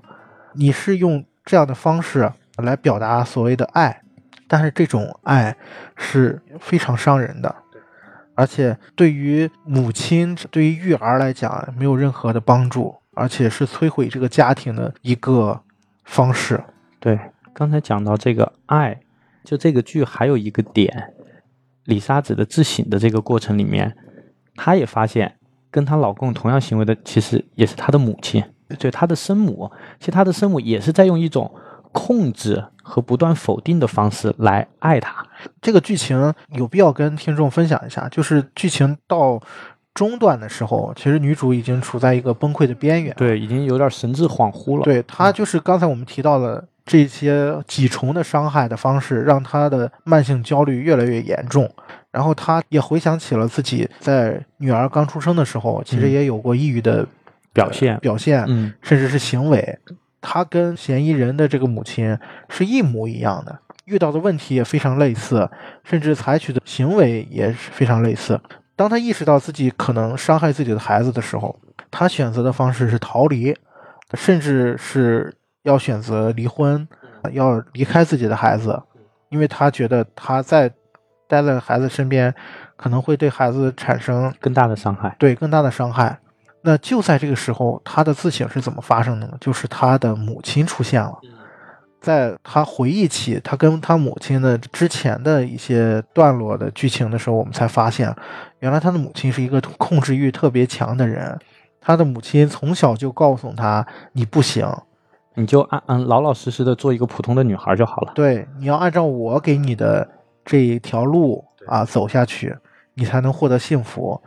[0.54, 4.02] 你是用这样的方式来表达所谓的爱，
[4.48, 5.56] 但是这种爱
[5.96, 7.56] 是非常伤人的，
[8.38, 15.60] 而且对于母亲、对于育儿来讲没有任何的帮助，而且是摧毁这个家庭的一个
[16.06, 16.64] 方式。”
[17.02, 17.20] 对，
[17.52, 19.00] 刚才讲到这个爱，
[19.44, 21.14] 就这个剧还有一个点，
[21.86, 23.98] 李莎子的自省的这个过程里面，
[24.56, 25.36] 她也发现
[25.72, 28.44] 跟她老公同样行为的，其实也是她的母亲，
[28.78, 31.52] 对她的生母，其实她的生母也是在用一种
[31.92, 35.27] 控制和不断否定的方式来爱她。
[35.62, 39.42] 这个剧情有必要跟听众分享一下，就是剧情到
[39.94, 43.14] 中段的时候，其实女主已经处在一个崩溃的边缘。
[43.18, 44.84] 对，已经有点神志恍惚了。
[44.84, 51.70] 对，她就是刚才我们提到的这些几重的伤害的方式，让她的慢性焦虑越来越严重。
[52.12, 57.06] 然后她也回想起了自己在女儿刚出生的时候，其实嗯也有过抑郁的
[57.54, 59.78] 表现，表现，嗯，甚至是行为。
[60.22, 62.18] 她跟嫌疑人的这个母亲
[62.50, 65.50] 是一模一样的，遇到的问题也非常类似，
[65.84, 68.40] 甚至采取的行为也是非常类似。
[68.76, 71.58] 当他意识到自己可能伤害自己的孩子的时候，
[71.90, 73.56] 他选择的方式是逃离，
[74.14, 75.34] 甚至是
[75.64, 76.88] 要选择离婚，
[77.32, 78.80] 要离开自己的孩子，
[79.30, 80.70] 因为他觉得他在
[81.28, 82.34] 待在孩子身边，
[82.76, 85.16] 可能会对孩子产生更大的伤害。
[85.18, 86.20] 对更大的伤害。
[86.62, 89.38] 那就在这个时候，他的自省是怎么发生的呢？
[89.40, 91.18] 就是他的母亲出现了，
[92.00, 98.16] 在他回忆起他跟他母亲的之前的一些段落的剧情的时候，我们才发现，
[98.60, 101.38] 原来他的母亲是一个控制欲特别强的人。
[101.82, 104.68] 他的母亲从小就告诉他：“你不行，
[105.36, 108.12] 你就按按老老实实的做一个普通的女孩就好了。
[108.14, 110.08] 对，你要按照我给你的
[110.44, 112.56] 这一条路啊走下去，
[112.94, 114.22] 你才能获得幸福。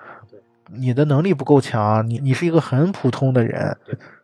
[0.72, 3.76] 你的能力不够强，你你是一个很普通的人。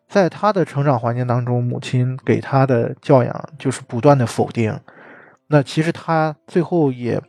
[0.08, 4.78] 在他的成长环境当中，母亲给他的教养就是不断的否定。
[5.48, 7.20] 那其实他最后也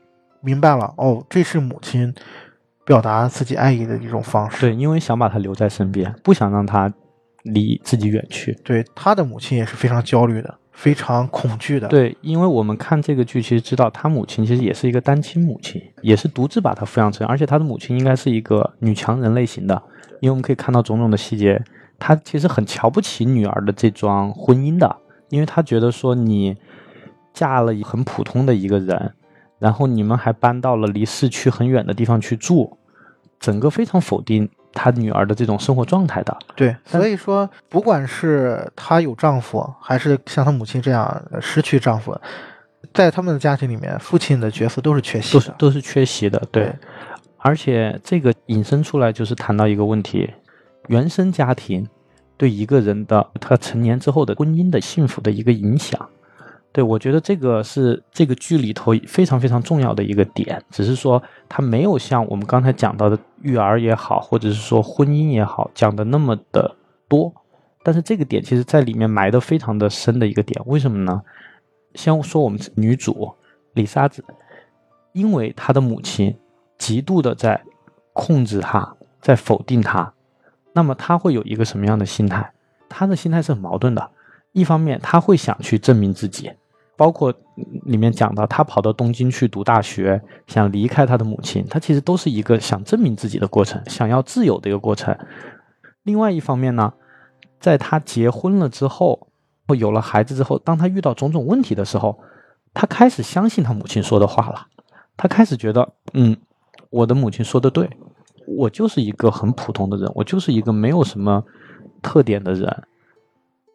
[0.41, 2.13] 明白了，哦，这是母亲
[2.86, 4.61] 表达自己爱意的一种方式。
[4.61, 6.91] 对，因为想把他留在身边，不想让他
[7.43, 8.53] 离自己远去。
[8.63, 11.88] 对，他的母亲也是非常焦虑的，非常恐惧的。
[11.88, 19.82] 对，因为我们看这个剧，其实知道他母亲其实也是一个单亲母亲，也是独自把他抚养成，而且他的母亲应该是一个女强人类型的，
[20.21, 21.61] 因为我们可以看到种种的细节，
[22.00, 24.95] 她其实很瞧不起女儿的这桩婚姻的，
[25.30, 26.56] 因为他觉得说你
[27.34, 29.14] 嫁了很普通的一个人，
[29.60, 32.78] 然后你们还搬到了离市区很远的地方去住，
[33.39, 36.38] 整个非常否定她女儿的这种生活状态的。
[36.56, 42.20] 对，所以说，不管是她有丈夫，还是像她母亲这样呃失去丈夫，
[42.93, 45.39] 在他们的家庭里面，父亲的角色都是缺席的。
[45.39, 46.64] 都是都是缺席的，对。
[46.64, 46.76] 对
[47.39, 50.30] 而且这个引申出来就是谈到一个问题：
[50.88, 51.88] 原生家庭
[52.38, 56.10] 对一个人的他成年之后的婚姻的幸福的一个影响。
[56.74, 66.76] 对我觉得这个是这个剧里头非常非常重要的一个点，只是说它没有像我们刚才讲到的育儿也好，或者是说婚姻也好讲的那么的
[67.08, 67.34] 多。
[67.82, 71.22] 但是这个点其实在里面埋的非常的深的一个点，为什么呢？
[71.96, 73.32] 先说我们女主
[73.74, 74.24] 李莎子，
[75.14, 76.36] 因为她的母亲
[76.78, 77.60] 极度的在
[78.14, 80.14] 控制她，在否定她，
[80.78, 82.51] 那么他会有一个什么样的心态？
[82.88, 84.11] 他的心态是很矛盾的。
[84.51, 86.51] 一方面，他会想去证明自己，
[86.95, 87.34] 包括
[87.86, 95.17] 里面讲到他跑到东京去读大学，想离开他的母亲，他其实都是一个想证明自己的过程，想要自由的一个过程。
[96.03, 96.93] 另外一方面呢，
[97.59, 99.30] 在他结婚了之后，
[99.67, 102.19] 或有了孩子之后，当他遇到种种问题的时候，
[102.75, 104.67] 他开始相信他母亲说的话了。
[105.17, 106.38] 他开始觉得，嗯，
[106.91, 107.89] 我的母亲说的对，
[108.48, 111.43] 我就是一个很普通的人，我就是一个没有什么
[112.02, 112.84] 特点的人。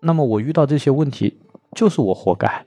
[0.00, 1.38] 那么我遇到这些问题，
[1.76, 2.66] 就是我活该。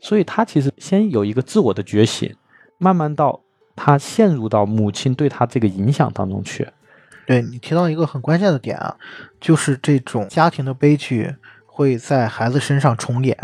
[0.00, 2.34] 所以他其实先有一个自我的觉醒，
[2.78, 3.40] 慢慢到
[3.76, 6.68] 他陷入到母亲对他这个影响当中去。
[7.26, 8.96] 对你提到一个很关键的点啊，
[9.40, 11.34] 就是这种家庭的悲剧
[11.66, 13.36] 会在孩子身上重演。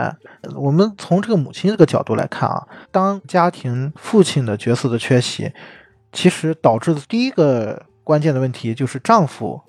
[0.56, 5.52] 我们从这个母亲这个角度来看啊，当家庭父亲的角色的缺席，
[6.12, 9.60] 其实导致的第一个关键的问题就是丈夫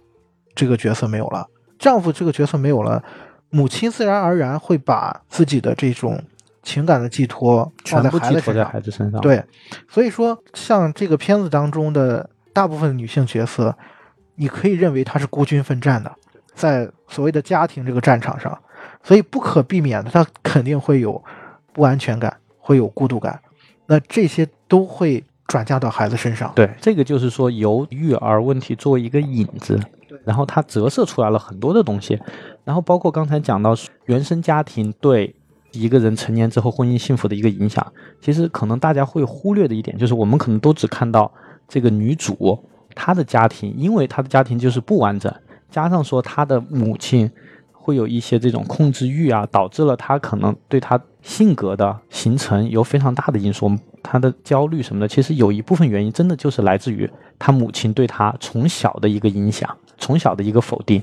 [0.56, 1.46] 这个角色没有了。
[1.78, 3.04] 丈夫这个角色没有了，
[3.50, 6.24] 母亲自然而然会把自己的这种
[6.64, 9.12] 情感的寄托全部寄托在孩子身上。
[9.12, 9.44] 孩子身上。，对，
[9.90, 13.78] 所以说像这个片子当中的大部分女性角色，
[14.36, 16.10] 你可以认为她是孤军奋战的，
[16.54, 18.58] 在所谓的家庭这个战场上，
[19.04, 21.22] 所以不可避免的，她肯定会有
[21.74, 23.38] 不安全感，会有孤独感，
[23.88, 26.50] 那这些都会转嫁到孩子身上。
[26.56, 29.78] 对，这个就是说由育儿问题作为一个引子，
[30.24, 32.18] 然后它折射出来了很多的东西，
[32.64, 33.76] 然后包括刚才讲到
[34.06, 35.36] 原生家庭对
[35.72, 37.86] 一个人成年之后婚姻幸福的一个影响，
[38.22, 41.30] 其实可能大家会忽略的一点就是我们可能都只看到
[41.68, 42.58] 这个女主
[42.96, 45.34] 她的家庭，因为她的家庭就是不完整，
[45.70, 47.30] 加上说她的母亲。
[47.90, 53.72] 会有一些这种控制欲啊，导致了他可能对他性格的形成有非常大的因素。
[54.04, 57.10] 他的焦虑什么的，其实有一部分原因真的就是来自于
[57.40, 61.02] 他母亲对他从小的一个影响，从小的一个否定。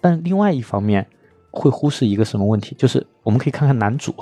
[0.00, 1.06] 但另外一方面，
[1.52, 4.12] 会忽视一个什么问题，就是我们可以看看男主。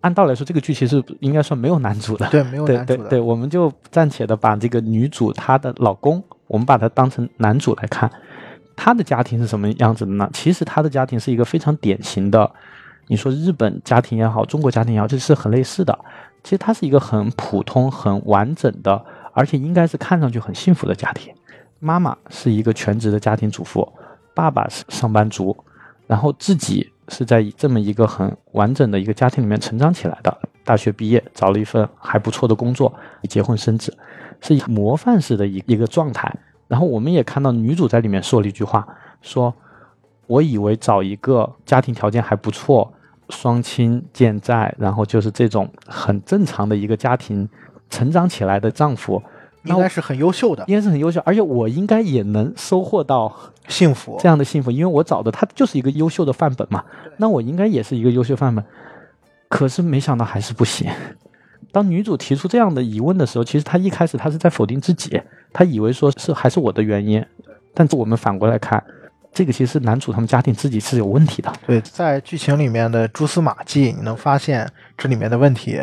[0.00, 2.26] 按道理来说，这个剧其实应该算没有男主的。
[2.28, 2.98] 对，没有 对男主的。
[3.04, 8.10] 对对，我们就暂且的把这个女主她的老公，我们把他当成男主来看，
[8.76, 10.28] 他的家庭是什么样子的呢？
[10.32, 12.50] 其实他的家庭是一个非常典型的，
[13.08, 15.98] 你说日本家庭也好，中国家庭也好，这是很类似的。
[16.42, 21.32] 其实他是一个很普通、很完整的，而且应该是看上去很幸福的家庭。
[21.78, 23.92] 妈妈是一个全职的家庭主妇，
[24.34, 25.56] 爸爸是上班族，
[26.06, 30.36] 然后自己是在这么一个很完整的一个家庭里面成长起来的。
[30.64, 32.92] 大学毕业，找了一份还不错的工作，
[33.28, 33.96] 结婚生子，
[34.40, 36.32] 是一模范式的一一个状态。
[36.72, 38.88] 然后我们也看到女主在里面说了一句话，
[39.20, 39.54] 说
[40.26, 42.90] ：“我以为找一个家庭条件还不错、
[43.28, 47.46] 双亲健在，然后就是这种很正常的一个家庭
[47.90, 49.22] 成长起来的丈夫，
[49.64, 53.30] 应该是很优秀的，应该是很优秀，而且我应该也能收获到
[53.68, 54.16] 幸福。
[54.18, 56.82] 这样的幸福，因为我找的他就是一个优秀的范本嘛，
[57.18, 58.64] 那我应该也是一个优秀范本。
[59.50, 60.90] 可是没想到还是不行。
[61.72, 65.20] 当女主提出这样的疑问的时候，其实她一开始她是在否定自己，
[65.52, 67.24] 她以为说是还是我的原因，
[67.72, 68.82] 但是我们反过来看，
[69.32, 71.50] 这个其实男主他们家庭自己是有问题的。
[71.66, 74.68] 对，在剧情里面的蛛丝马迹，你能发现
[74.98, 75.80] 这里面的问题，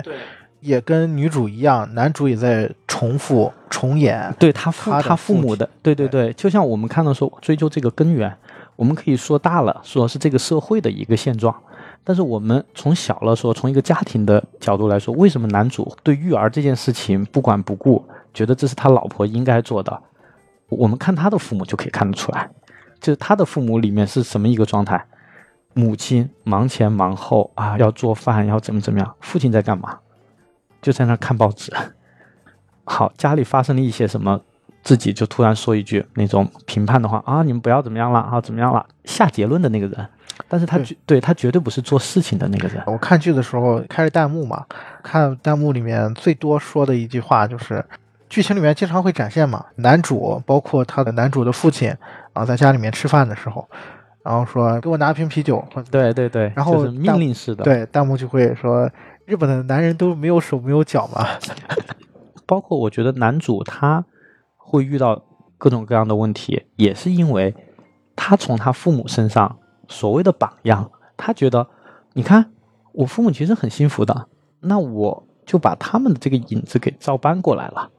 [0.60, 4.32] 也跟女主一样，男主也在重复重演。
[4.38, 8.32] 对他父他父母的，对对对，就像我们看到说追究这个根源，
[8.76, 11.56] 我们可以说大了，说是这个社会的一个现状。
[12.04, 20.02] 但是我们从小了说，从一个家庭的角度来说，为什么男主对育儿这件事情不管不顾，觉得这是他老婆应该做的？
[20.70, 22.50] 我们看他的父母就可以看得出来，
[23.00, 25.06] 就是他的父母里面是什么一个状态？
[25.74, 29.16] 母亲忙前忙后啊，要做饭，要怎么怎么样？
[29.22, 30.00] 父亲在干嘛？
[30.82, 31.72] 就在那看报纸。
[32.86, 34.42] 好，家里发生了一些什么，
[34.84, 38.86] 自己就突然说一句那种评判的话啊，你们不要怎么样了啊，怎么样了？
[39.06, 40.08] 下结论的那个人，
[40.48, 42.82] 但是他绝对他绝对不是做事情的那个人。
[42.86, 44.66] 我看剧的时候开着弹幕嘛，
[45.04, 47.84] 看弹幕里面最多说的一句话就是，
[48.30, 51.94] 剧情里面经常会展现嘛，男主包括他的男主的父亲
[52.34, 53.68] 啊，在家里面吃饭的时候，
[54.24, 58.90] 然后说给我拿瓶啤酒，对对对，然后就是命令式的，，对弹幕就会说
[59.26, 61.28] 日本的男人都没有手没有脚嘛，
[62.46, 64.04] 包括我觉得男主他
[64.56, 65.22] 会遇到
[65.58, 67.54] 各种各样的问题，也是因为
[68.16, 69.58] 他从他父母身上
[69.90, 71.68] 所谓的榜样，他觉得
[72.14, 72.52] 你看
[72.94, 74.28] 我父母其实很幸福的，
[74.62, 77.90] 那我就把他们的这个影子给照搬过来了。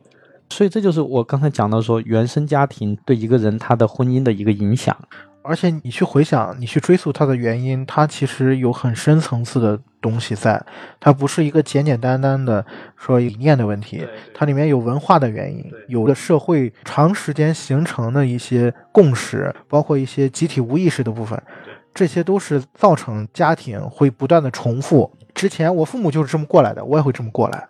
[0.49, 4.97] 所以这就是我刚才讲到说原生家庭对一个人他的婚姻的一个影响。
[5.43, 10.63] 而且你去回想，你去追溯它的原因，它其实有很深层次的东西在，
[11.01, 12.65] 它不是一个简简单单的
[12.95, 21.43] 说理念的问题，它里面有文化的原因，有的社会长时间形成的一些共识，包括一些集体无意识的部分，
[21.93, 25.11] 这些都是造成家庭会不断的重复。
[25.35, 27.69] 之前我父母就是这么过来的，我也会这么过来。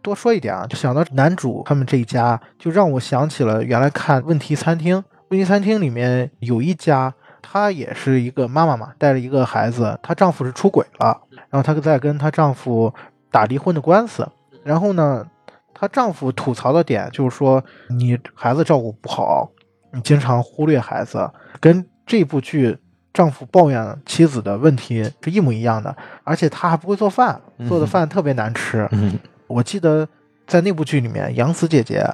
[0.00, 4.96] 多说一点啊，就想到男主他们这一家，就让我想起了原来看《问题餐厅》。
[5.28, 7.12] 问题餐厅里面有一家，
[7.42, 12.92] 她也是一个妈妈嘛，带着一个孩子，她丈夫是出轨了，然后她在跟她丈夫
[13.30, 14.26] 打离婚的官司。
[14.62, 15.26] 然后呢，
[15.74, 19.50] 她丈夫吐槽的点就是说，你孩子照顾不好，
[19.92, 22.78] 你经常忽略孩子，跟这部剧
[23.12, 25.94] 丈夫抱怨妻子的问题是一模一样的。
[26.24, 28.88] 而且他还不会做饭，做的饭特别难吃。
[28.92, 30.06] 嗯我记得
[30.46, 32.06] 在那部剧里面，杨紫姐姐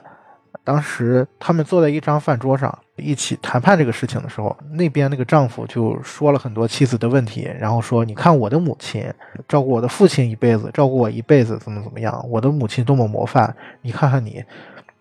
[0.62, 9.12] 当时他们坐在一张饭桌上一起谈判这个事情的时候，那边那个丈夫就说了很多妻子的问题，然后说：“你看我的母亲
[9.48, 12.24] 照顾我的父亲一辈子，照顾我一辈子，怎么怎么样？
[12.30, 14.42] 我的母亲多么模范，你看看你。”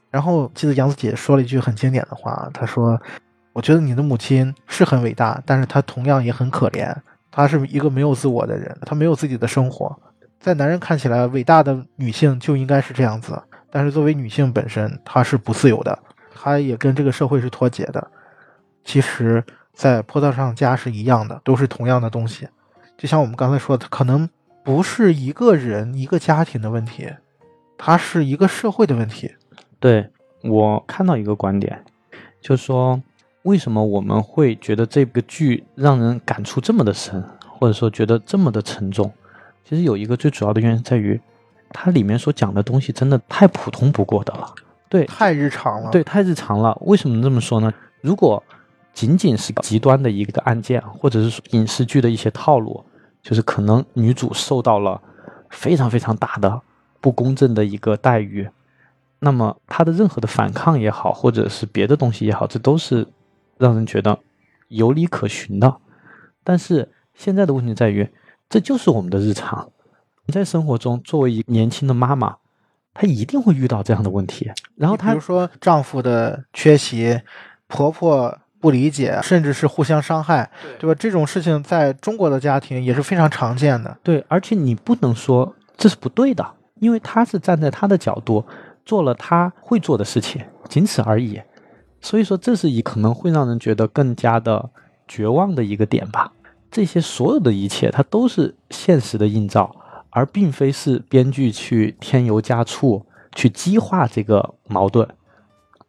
[0.09, 2.99] 然后记得杨紫姐说了一句很经典的话，她说
[3.54, 6.93] ：“我觉得你的母亲是很伟大，但是她同样也很可怜。
[7.32, 9.97] 她是一个没有自我的人，她没有自己的生活。
[10.39, 13.41] 在男人看起来，伟大的女性就应该是这样子。”
[13.72, 15.97] 但是作为女性本身，她是不自由的，
[16.36, 18.08] 她也跟这个社会是脱节的。
[18.84, 19.43] 其实，
[19.74, 22.47] 在坡道上家是一样的，都是同样的东西。
[22.95, 24.30] 就像我们刚才说的，可能
[24.64, 27.10] 不是一个人、一个家庭的问题，
[27.78, 29.34] 它是一个社会的问题。
[29.80, 30.08] 对
[30.43, 31.84] 我看到一个观点，
[32.41, 33.01] 就说
[33.43, 39.11] 为什么我们会觉得这个剧让人感触这么的深，或者说觉得这么的沉重？
[39.63, 41.19] 其实有一个最主要的原因在于。
[41.75, 44.47] 它里面所讲的东西真的太普通不过的了，
[44.87, 46.77] 对，太日常了，对，太日常了。
[46.81, 47.73] 为什么这么说呢？
[48.01, 48.43] 如果
[48.93, 52.85] 仅仅是极端的一个案件，或者是影视剧的一些套路，
[53.23, 55.01] 就是可能女主受到了
[55.49, 56.61] 非常非常大的
[57.01, 58.47] 不公正的一个待遇，
[59.17, 63.07] 那么她的任何的反抗也好，或者是别的东西也好，这都是
[63.64, 64.20] 让人觉得
[64.68, 65.78] 有理可循的。
[66.43, 68.09] 但是现在的问题在于，
[68.49, 69.72] 这就是我们的日常。
[70.32, 72.36] 在生活中，作为一个年轻的妈妈，
[72.93, 74.51] 她一定会遇到这样的问题。
[74.76, 77.22] 然后，她比如说丈夫的缺席、
[77.68, 80.49] 婆婆不理解，甚至是互相伤害，
[80.80, 80.95] 对吧？
[80.97, 83.97] 这种事情在中国的家庭也是非常常见的。
[84.01, 86.45] 对，而且你不能说这是不对的，
[86.80, 88.45] 因为她是站在她的角度
[88.86, 91.41] 做了她会做的事情，仅此而已。
[92.04, 94.70] 所以说，这是一可能会让人觉得更加的
[95.08, 96.32] 绝望的一个点吧。
[96.70, 99.76] 这些所有的一切，它都是现实的映照。
[100.16, 105.10] 而并非是编剧去添油加醋去激化这个矛盾，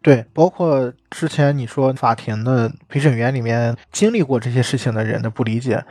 [0.00, 5.84] 对，包括之前你说法庭的陪审员里面经历过这些事情的人的不理解，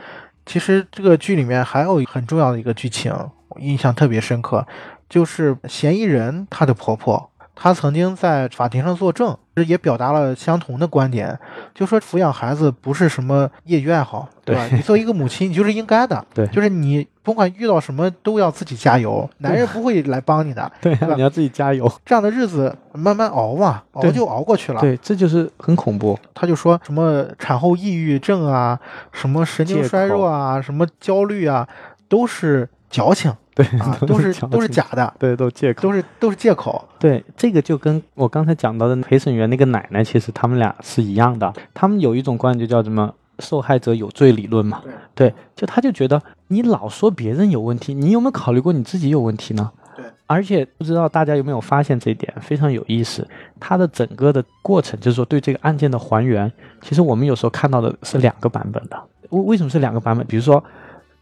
[0.44, 3.14] 其实这个剧里面还有很重要的一个剧情，
[3.60, 4.66] 印象特别深刻，
[5.08, 7.30] 就是嫌疑人她的婆婆。
[7.54, 9.36] 她曾经在法庭上作证，
[9.66, 11.38] 也表达了相同的观点，
[11.74, 14.68] 就说抚养孩子不是什么业余爱好，对吧？
[14.72, 21.90] 你作为一个母亲，你就是应该的，对，就是你不管遇到什么都要自己加油，男人不会来帮你的， 对，你要自己加油。
[22.04, 24.80] 这样的日子慢慢熬嘛，熬就熬过去了。
[24.80, 26.18] 对，这就是很恐怖。
[26.34, 28.78] 他就说什么产后抑郁症啊，
[29.12, 31.66] 什么神经衰弱啊，什么焦虑啊，
[32.08, 33.32] 都是矫情。
[33.54, 33.64] 对，
[34.06, 36.84] 都是都是假的，对，都借口，都是都是借口。
[36.98, 41.52] 对，这个就跟我刚才讲到的陪审员那个奶奶，其实他们俩是一样的。
[41.72, 44.82] 他们有一种观点，就叫什么“受害者有罪理论”嘛。
[45.14, 49.70] 对，就他就觉得你老说别人有问题，你有没有考虑过你自己有问题呢？
[49.96, 53.24] 对，而且不知道大家有没有发现这一点非常有意思。
[53.60, 56.50] 他的整个的过程，就是说对这个案件的还原，
[56.80, 59.00] 其实我们有时候看到的是两个版本的。
[59.30, 60.26] 为为什么是两个版本？
[60.26, 60.62] 比如说。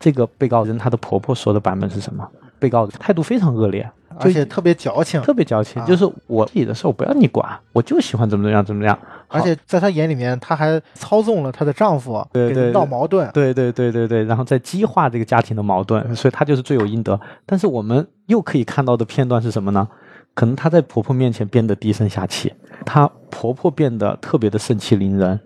[0.03, 2.29] 这个被告人她的婆婆说的版本是什么？
[2.59, 3.89] 被告态度非常恶劣，
[4.19, 8.97] 而且特别矫情，特别矫情，就是我自己的事我不要你管，我就喜欢怎么怎么样怎么样。
[9.27, 17.19] 而且在她眼里面，她还操纵了她的丈夫，对对闹矛盾，对对对对对，然后再激化这个家庭的矛盾，所以她就是罪有应得。
[17.47, 19.89] 但是我们又可以看到的片段是什么呢？
[20.35, 22.53] 可能她在婆婆面前变得低声下气，
[22.87, 25.41] 她婆婆变得特别的盛气凌人。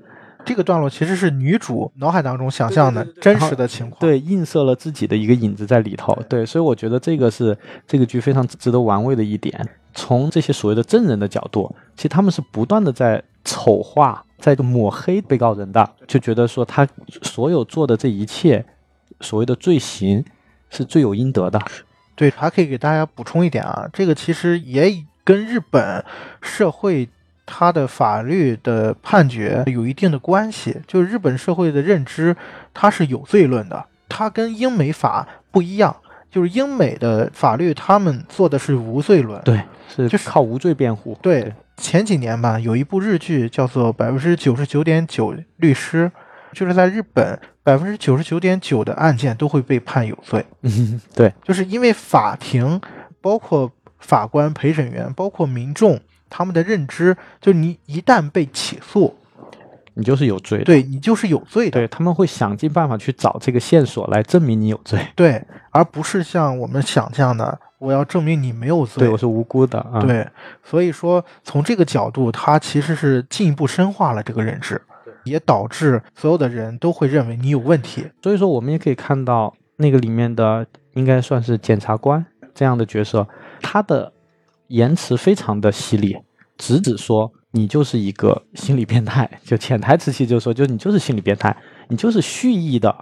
[0.47, 9.69] 这个段落其实是女主脑海当中想象的真实的情况，对，映射了自己的一个影子在里头，对，所以我觉得这个是这个剧非常值得玩味的一点。
[9.93, 16.87] 从这些所谓的证人的角度，其实他们是不断的在丑化、在抹黑被告人的，就觉得说他
[17.23, 18.65] 所有做的这一切
[19.21, 20.25] 所谓的罪行
[20.71, 21.61] 是罪有应得的。
[22.15, 26.05] 对，还可以给大家补充一点啊，这个其实也跟日本
[26.41, 27.09] 社会。
[27.47, 30.77] 它的法律的判决有一定的关系。
[30.87, 32.37] 就是日本社会的认知，
[32.75, 35.97] 它是有罪论的，它跟英美法不一样。
[36.29, 39.41] 就是英美的法律，他们做的是无罪论。
[39.43, 41.17] 对，是就是靠无罪辩护。
[41.23, 46.11] 对，前几年吧，有一部日剧叫做《百分之九十九点九律师》，
[46.59, 52.79] 就是在日本，百分之九十九点九的案件都会被判有罪，嗯， 对，就是因为法庭，
[53.23, 53.71] 包括
[54.01, 55.99] 法官、陪审员，包括民众，
[56.29, 59.15] 他们的认知，就你一旦被起诉，
[59.95, 60.65] 你就是有罪的。
[60.65, 65.07] 对你就是有罪的，对，他们会想尽办法去找这个线索来证明你有罪。
[65.15, 70.27] 对，而不是像我们想象的，我要证明你没有罪对，我是无辜的啊。，对，
[70.63, 74.81] 所以说从这个角度，它其实是进一步深化了这个认知，
[75.25, 78.07] 也导致所有的人都会认为你有问题。
[78.23, 82.25] 所以说我们也可以看到那个里面的应该算是检察官
[82.55, 83.27] 这样的角色，
[83.61, 84.13] 他的
[84.69, 86.17] 言辞非常的犀利，
[86.57, 91.57] 直指说你就是一个心理变态，就潜台词其实就是说，就你就是心理变态，
[91.89, 92.95] 你就是蓄意的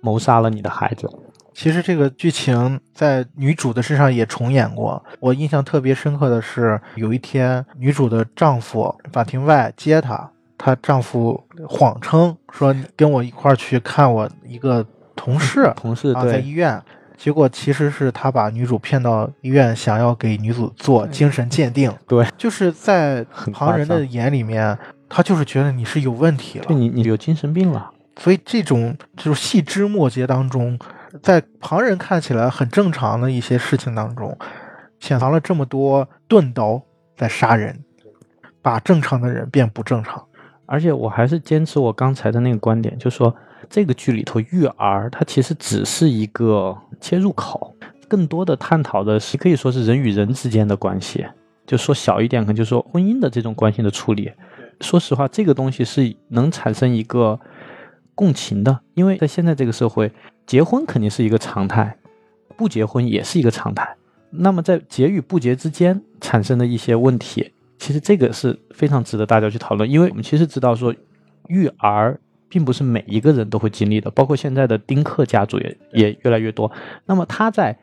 [0.00, 1.08] 谋杀了你的孩子。
[1.54, 5.04] 其实这个剧情在女主的身上也重演过。
[5.20, 11.38] 我印象特别深刻的是，有一天女主的丈夫法庭外接她，她丈夫
[11.68, 16.82] 谎称说跟我一块儿去看我一个同事同事在医院。
[17.22, 21.88] 结果其实是他把女主骗到医院，想要给女主做精神鉴定。
[22.08, 24.76] 对，就是在 旁人的眼里面，
[25.08, 26.74] 他就是觉得你是有问题了就。
[26.74, 27.88] 你你有精神病了。
[28.16, 30.76] 所以这种就是细枝末节当中，
[31.22, 34.36] 在旁人看起来很正常的一些事情当中，
[34.98, 36.82] 潜藏了这么多钝刀
[37.16, 37.84] 在杀人，
[38.60, 40.20] 把正常的人变不正常。
[40.66, 43.32] 而且我还是坚持我刚才的那个观点，就是说
[43.72, 47.74] 这个剧里头育儿，它其实只是一个切入口，
[48.06, 51.24] 更多的探讨的是可以说是人与人之间的关系。
[51.66, 54.30] 就说小一点，可能就说婚姻的这种关系的处理。
[54.82, 57.40] 说实话，这个东西是能产生一个
[58.14, 60.12] 共情的，因为在现在这个社会，
[60.46, 61.96] 结婚肯定是一个常态，
[62.58, 63.96] 不结婚也是一个常态。
[64.28, 70.94] 那么在结与不结之间产生的一些问题，其实这个是非常值得大家去讨论，因为我们其实知道说，
[71.48, 72.20] 育儿
[72.52, 76.70] 并不是每一个人都会经历的，包括现在的丁克家族也也越来越多。
[77.06, 77.74] 那么他在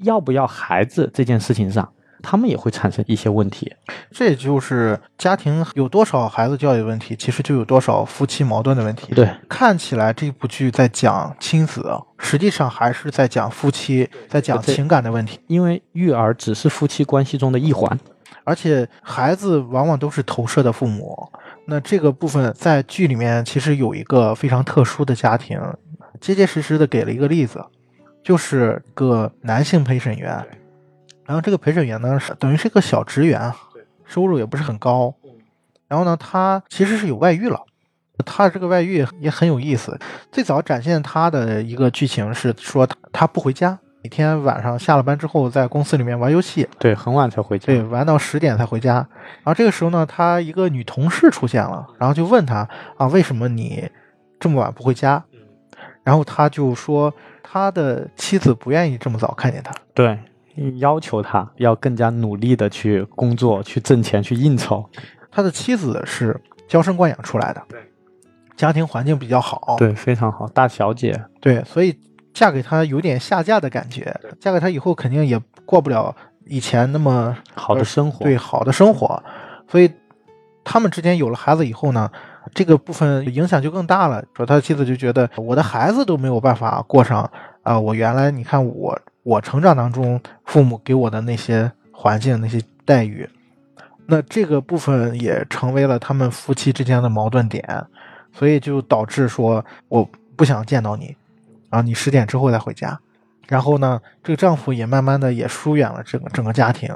[0.00, 1.90] 要不要孩子这件事情上，
[2.22, 3.72] 他们也会产生一些问题。
[4.10, 9.14] 这也就是家庭有多少孩子教育问题，其实就有多少夫妻矛盾的问题。
[9.14, 11.82] 对，看起来这部剧在讲亲子，
[12.18, 15.40] 实际上还是在讲夫妻，在讲情感的问题。
[15.46, 17.98] 因为育儿只是夫妻关系中的一环。
[18.44, 21.30] 而且孩子往往都是投射的父母。
[21.70, 25.60] 那这个部分在剧里面其实有一个非常特殊的家庭，
[26.18, 27.62] 结结实实的给了一个例子，
[28.24, 30.42] 就是个男性陪审员，
[31.26, 33.52] 然后这个陪审员呢是等于是个小职员，
[34.06, 35.14] 收入也不是很高，
[35.86, 37.60] 然后呢他其实是有外遇了。
[38.24, 39.96] 他这个外遇也很有意思。
[40.32, 47.66] 最早展现他的一个剧情是说他他不回家，每天晚上下了班之后在公司里面玩游戏，对，很晚才回家。
[47.66, 48.94] 对，玩到十点才回家。
[48.94, 53.88] 然后这个时候呢，他一个女同事出现了，然后就问他啊，为什么你
[54.38, 55.22] 这么晚不回家？
[56.04, 59.74] 然后他就说，他的妻子不愿意这么早看见他。
[59.92, 60.18] 对，
[60.78, 64.88] 要求他要更加努力的去工作、去挣钱、去应酬。
[65.30, 67.80] 他的妻子是娇生惯养出来的，对
[68.56, 71.20] 家庭环境比较好，对，非常好，大小姐。
[71.40, 71.98] 对，所以
[72.38, 74.14] 嫁给他有点下嫁的感觉。
[74.38, 75.36] 嫁给他以后，肯定也
[75.66, 76.14] 过不了
[76.46, 78.24] 以前那么好的生活。
[78.24, 79.20] 对好的生活，
[79.66, 79.90] 所以
[80.62, 82.08] 他们之间有了孩子以后呢，
[82.54, 84.24] 这个部分影响就更大了。
[84.36, 87.28] 说他的妻子就觉得我的孩子都没有办法过上
[87.64, 93.28] 啊、我原来你看我我成长当中父母给我的那些环境那些待遇，
[94.06, 97.84] 那这个部分也成为了他们夫妻之间的矛盾点，
[98.32, 101.14] 所以就导致说我不想见到你，
[101.70, 102.98] 然后你十点之后再回家。
[103.46, 106.94] 然后呢，这个丈夫也慢慢的也疏远了整个整个家庭。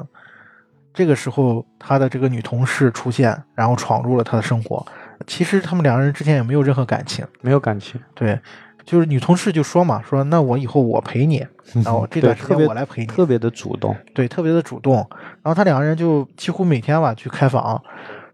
[0.93, 4.85] 这个时候，他的这个女同事出现，然后闯入了他的生活。
[5.25, 8.39] 其实他们两个人之间也没有任何感情，没有感情，对，
[8.85, 11.43] 就是女同事就说嘛，说那我以后我陪你，
[11.83, 13.95] 然后这段时间我来陪你，特别的主动。
[14.13, 14.97] 对，特别的主动。
[15.41, 17.81] 然后他两个人就几乎每天吧去开房，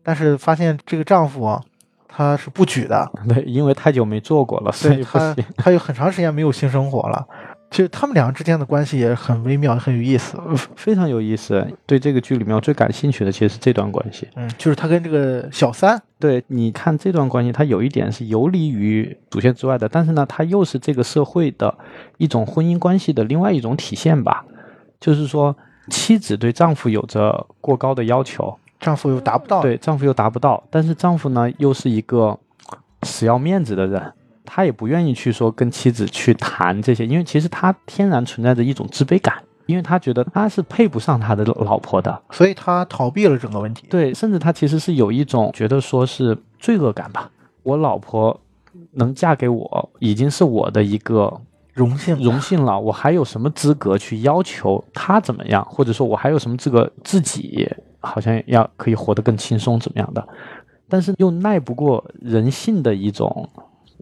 [0.03, 1.63] 但是发现这个丈夫啊
[2.09, 5.45] 他是不举的， 对，因为太久没做过了，所以他行。
[5.55, 7.25] 他有很长时间没有性生活了。
[7.71, 10.35] 其实他们两个之间的关系也很微妙，很有意思。
[10.75, 11.63] 非常有意思。
[11.85, 14.27] 对这个剧里面，我最感兴趣的其实是这段关系。
[14.35, 21.77] 嗯，就是他跟这个小三，对，你看这段关系，它有一点是游离于主线之外的，但是呢，它又是这个社会的
[22.17, 24.43] 一种婚姻关系的另外一种体现吧。
[24.99, 25.55] 就是说，
[25.91, 32.37] 妻子对丈夫有着过高的要求，丈夫又达不到，对，丈夫又达不到，但是丈夫呢又是一个
[33.03, 34.13] 死要面子的人，
[34.45, 43.85] 他也不愿意去说跟妻子去谈这些，因为其实他天然存在着一种自卑感，因为他觉得他是配不上他的老婆的，所以他逃避了整个问题。
[43.89, 47.29] 对，甚至他其实是有一种觉得说是罪恶感吧，
[47.63, 48.39] 我老婆
[48.93, 51.41] 能嫁给我已经是我的一个
[51.73, 55.65] 荣幸，荣幸了，我还有什么资格去要求她怎么样？
[55.69, 57.69] 或者说我还有什么资格自己
[57.99, 60.27] 好像要可以活得更轻松怎么样的？
[60.87, 63.47] 但是又耐不过人性的一种，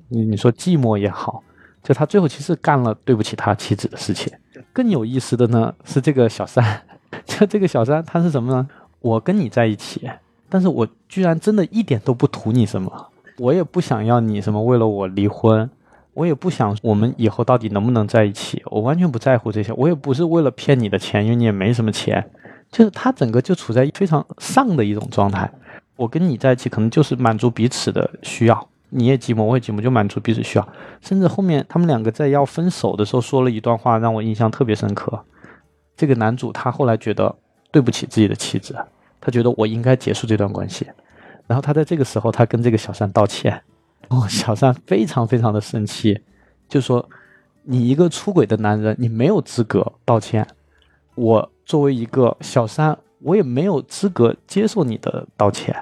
[0.10, 1.44] 你你说寂寞也好，
[1.84, 4.32] 就他最后其实干了对不起他妻子的事情。
[4.72, 6.82] 更有意思的呢是这个小三，
[7.26, 8.68] 就 这个小三他是什么呢？
[9.00, 10.10] 我跟你在一起，
[10.50, 15.70] 但是我居然真的一点都不图你什么，我也不想要你什么为了我离婚。
[16.14, 19.72] 我也不想我们以后到底能不能在一起，我完全不在乎这些。
[19.74, 22.28] 我也不是为了骗你的钱，因为你也没什么钱。
[22.72, 25.52] 就是他整个就处在非常丧的一种状态。
[25.96, 28.70] 我跟你在一起，可能就是满足彼此的需要。
[28.90, 30.68] 你也寂寞，我也寂寞，就满足彼此需要。
[31.02, 35.26] 甚至后面他们两个在要分手的时候说了一段话，让我印象特别深刻。
[35.96, 37.36] 这个男主他后来觉得
[37.72, 38.76] 对不起自己的妻子，
[39.20, 40.88] 他觉得我应该结束这段关系。
[41.48, 43.62] 然后他在这个时候，他跟这个小三道歉。
[44.10, 46.22] 哦，小三非常非常的生气，
[46.70, 47.10] 就说
[47.64, 50.48] ：“你一个出轨的男人，你没有资格道歉。
[51.16, 55.76] 我作为一个小三，我也没有资格接受你的道歉。”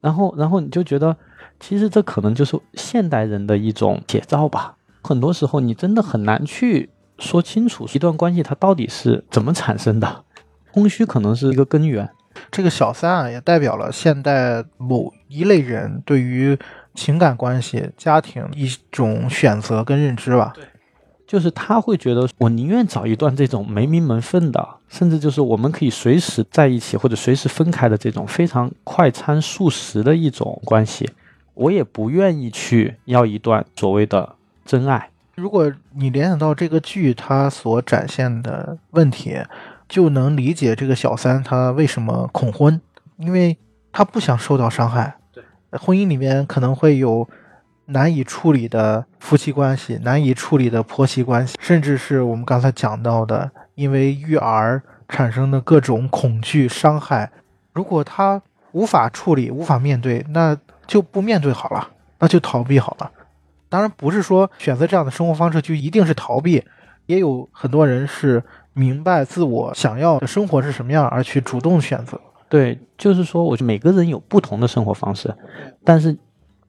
[0.00, 1.14] 然后，然后你就觉得，
[1.60, 4.74] 其实这可能就是现代人的一种写照吧。
[5.02, 10.24] 很多时候，你真的很难去说清楚一段关系它到底是怎么产生的，
[10.72, 12.08] 空虚可能是一个根源。
[12.50, 16.58] 这个小三啊，也代表了现代某一类人对于。
[16.92, 20.64] 情感关系、家庭一种选择跟认知吧，对，
[21.30, 31.08] 就是他会觉得我宁愿找一段这种没名门分的，甚至就是我们可以随时在一起或者随时分开的这种非常快餐速食的一种关系，
[31.54, 35.08] 我也不愿意去要一段所谓的真爱。
[35.36, 39.36] 如果你联想到这个剧它所展现的问题，
[39.88, 42.80] 就能理解这个小三他为什么恐婚，
[43.18, 43.56] 因为
[43.92, 45.16] 他不想受到伤害。
[45.32, 45.44] 对
[45.78, 47.28] 婚姻里面可能会有
[47.90, 57.30] 难以处理的夫妻关系，难以处理的婆媳关系，甚至是我们刚才讲到的，因为育儿产生的各种恐惧伤害。
[57.72, 58.40] 如果他
[58.72, 61.88] 无法处理、无法面对，那就不面对好了，
[62.18, 63.10] 那就逃避好了。
[63.68, 66.64] 当然，不是说选择这样的生活方式就一定是逃避，
[67.06, 72.20] 也有很多人是明白自我想要的生活是什么样而去主动选择。
[72.48, 75.32] 对，就是说，我每个人有不同的生活方式，
[75.84, 76.16] 但是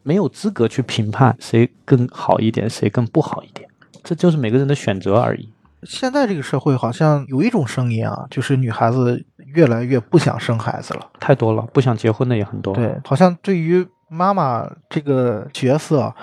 [0.03, 3.67] 没有资格去评判谁更好一点，谁更不好一点，
[4.03, 5.49] 这就是每个人的选择而已。
[5.83, 9.23] 现在这个社会好像有一种声音啊，就是女孩子
[9.53, 12.73] 越来越不想生孩子了，太多了，不想结婚的也很多。
[12.75, 16.13] 对，好像对于妈妈这个角色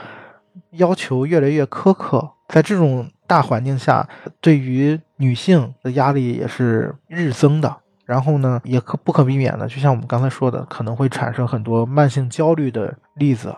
[0.72, 4.09] 要求越来越苛刻，在这种大环境下，
[4.41, 7.76] 对于女性的压力也是日增的。
[8.05, 13.55] 然后呢，也可不可避免的，就像我们刚才说的，可能会产生很多慢性焦虑的例子。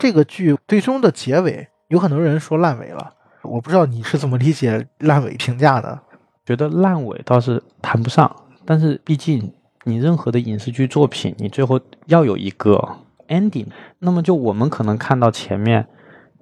[0.00, 6.00] 这个剧最终的结尾，有很多人说烂尾了，我不知道你是怎么理解烂尾评价的？
[6.46, 8.34] 觉得烂尾倒是谈不上，
[8.64, 9.52] 但是毕竟
[9.84, 12.96] 你任何的影视剧作品，你最后要有一个
[13.28, 13.66] ending。
[13.98, 15.86] 那么就我们可能看到前面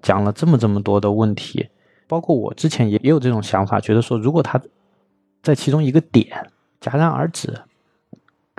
[0.00, 1.68] 讲了这么这么多的问题，
[2.06, 4.62] 包括我之前也也有这种想法，觉得说如果他
[5.42, 6.50] 在其中一个点。
[6.80, 7.62] 戛然而止，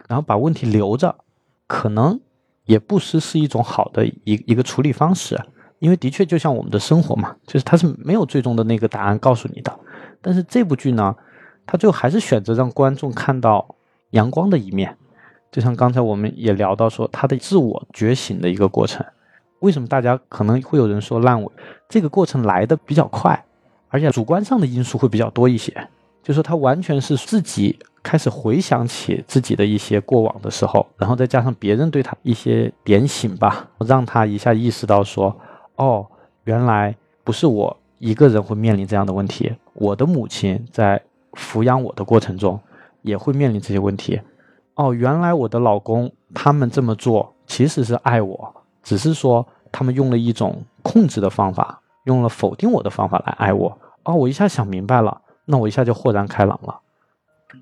[0.10, 1.16] 然后把问题留着，
[1.68, 2.20] 可能
[2.70, 5.36] 也不失是一种好的一一个处理方式。
[5.80, 9.80] 因为的确就像我们的生活嘛，就是它是没有最终的那个答案告诉你的。
[10.22, 11.16] 但是这部剧呢，
[11.66, 13.76] 它最后还是选择让观众看到
[14.12, 14.96] 阳光的一面。
[15.52, 19.04] 就像刚才我们也聊到说，他的自我觉醒的一个过程。
[19.62, 21.52] 为什么大家可能会有人说烂尾？
[21.88, 23.44] 这个过程来的比较快，
[23.88, 25.74] 而且主观上的因素会比较多一些。
[26.22, 27.80] 就说他完全是自己。
[28.02, 35.36] 开始回想起自己的一些过往的时候，然后再加上别人对他一些点醒吧，让他一下意识到说
[35.76, 36.06] ：“哦，
[36.46, 41.02] 原来不是我一个人会面临这样的问题，我的母亲在
[41.34, 42.60] 抚养我的过程中
[43.02, 44.20] 也会面临这些问题。
[44.76, 53.78] 哦，原来我的老公他们这么做其实是爱我，只是说他们用了一种控制的方法，用了否定我的方法来爱我。
[54.04, 56.80] 哦，我一下想明白了，那我一下就豁然开朗了。”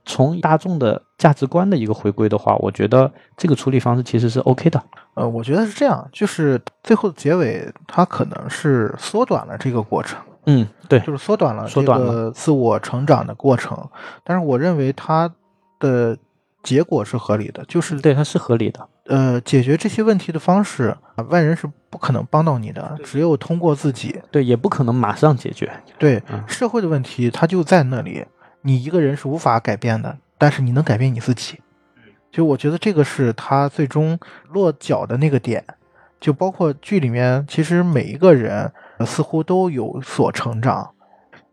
[0.06, 4.82] 从大众的价值观的一个回归的话，我觉得这个处理方式其实是 OK 的。
[5.16, 10.20] 呃，我觉得是这样，就是最后结尾它可能是缩短了这个过程。
[10.46, 13.78] 嗯，对，就是缩短了这个自我成长的过程。
[14.24, 15.30] 但是我认为它
[15.80, 16.18] 的
[16.64, 18.88] 结果是合理的，就是对，它是合理的。
[19.08, 24.22] 呃，解决这些问题的方式，啊外人是不可能帮到你的，只有通过自己。
[24.32, 25.70] 对，也不可能马上解决。
[25.98, 28.26] 对嗯社会的问题，它就在那里，
[28.68, 31.62] 你一个人是无法改变的，但是你能改变你自己。
[32.30, 35.64] 就我觉得这个是他最终落脚的那个点，
[36.20, 40.92] 就包括剧里面，其实每一个人呃似乎都有所成长。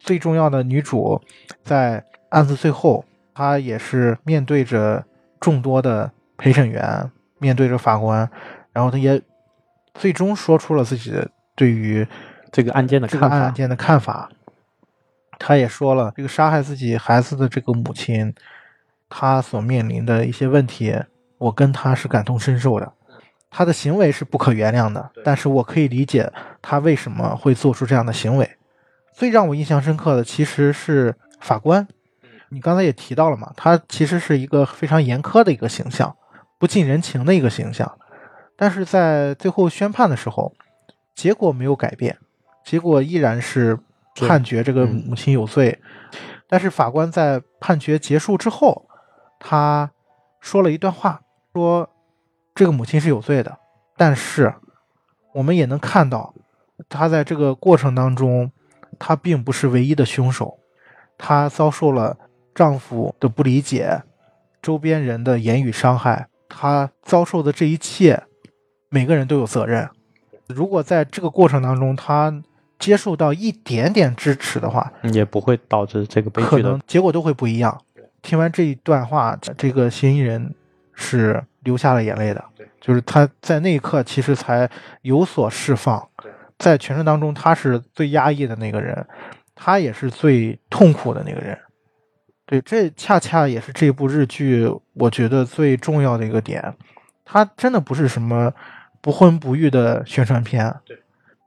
[0.00, 1.22] 最重要的女主，
[1.62, 5.04] 在案子最后，她也是面对着
[5.38, 7.08] 众多的陪审员，
[7.38, 8.28] 面对着法官，
[8.72, 9.22] 然后她也
[9.94, 12.04] 最终说出了自己的对于
[12.50, 14.28] 这个案件的看法，这个案件的看法。
[15.46, 18.34] 他也说了，这个杀害自己孩子的这个母亲，
[19.10, 20.98] 她所面临的一些问题，
[21.36, 22.90] 我跟她是感同身受的。
[23.50, 26.32] 她的行为是不可原谅的，但是我可以理解
[26.62, 28.56] 她为什么会做出这样的行为。
[29.12, 31.86] 最让我印象深刻的其实是法官，
[32.48, 36.16] 你刚才也提到了嘛，他其实是一个非常严苛的一个形象，
[36.58, 37.98] 不近人情的一个形象。
[38.56, 40.54] 但是在最后宣判的时候，
[41.14, 42.16] 结果没有改变，
[42.64, 43.82] 结果依然是对
[44.16, 45.04] 判决这个嗯。
[45.06, 45.80] 母亲有罪。
[46.48, 48.86] 但是法官在判决结束之后，
[49.40, 49.90] 他
[50.40, 51.88] 说了一段话，说
[52.54, 53.58] 这个母亲是有罪的，
[53.96, 54.54] 但是
[55.32, 56.34] 我们也能看到，
[56.88, 58.52] 她在这个过程当中，
[58.98, 60.58] 她并不是唯一的凶手，
[61.18, 62.16] 她遭受了
[62.54, 64.02] 丈夫的不理解，
[64.62, 68.22] 周边人的言语伤害，她遭受的这一切，
[68.90, 69.88] 每个人都有责任。
[70.46, 72.30] 如果在这个过程当中，她
[72.84, 77.80] 接受到一点点支持的话，也不会导致这个悲剧的能结果都会不一样。
[78.20, 80.54] 听完这一段话，这个嫌疑人
[80.92, 82.44] 是流下了眼泪的，
[82.82, 84.68] 就是他在那一刻其实才
[85.00, 86.06] 有所释放。
[86.58, 89.06] 在全程当中，他是最压抑的那个人，
[89.54, 91.58] 他也是最痛苦的那个人。
[92.44, 96.74] 对，这恰恰也是这部日剧我觉得最重要的一个点。
[97.24, 98.52] 它真的不是什么
[99.00, 100.74] 不婚不育的宣传片，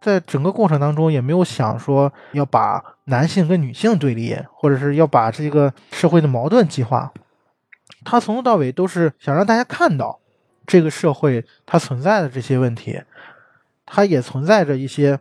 [0.02, 7.12] 在整个过程当中也没有想说要把男性跟女性对立，或者是要把这个社会的矛盾激化。
[8.04, 10.20] 他从头到尾都是想让大家看到
[10.66, 13.02] 这个社会它存在的这些问题，
[13.86, 15.20] 它也存在着一些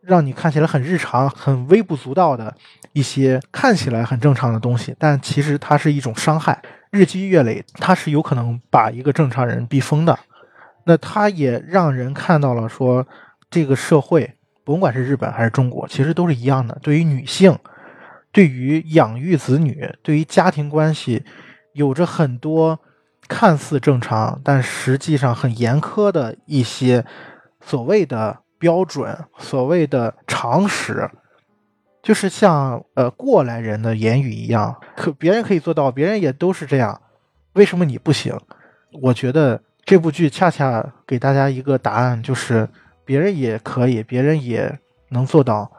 [0.00, 2.54] 让你看起来很日常、很微不足道的
[2.92, 6.60] 一些看起来很正常的东西，但其实它是一种伤害，
[6.90, 10.18] 日积月累，它是有可能把一个正常人逼疯的。
[10.84, 13.06] 那它也让人看到了说，
[13.50, 16.78] 这个社会，甭管是日本还是中国，其实都是一样的。
[16.80, 17.58] 对于女性，
[18.30, 21.24] 对于养育子女，对于家庭关系，
[21.72, 22.78] 有着很多
[23.26, 27.04] 看似正常，但实际上很严苛的一些
[27.60, 31.10] 所谓的标准、所谓的常识，
[32.02, 37.00] 就是像呃过来人的言语一样，可别人可以做到，别人也都是这样，
[37.54, 38.38] 为什么你不行？
[39.02, 42.68] 我觉得这部剧恰恰给大家一个答案，就是
[43.04, 44.78] 别人也可以，别人也
[45.08, 45.70] 能做到，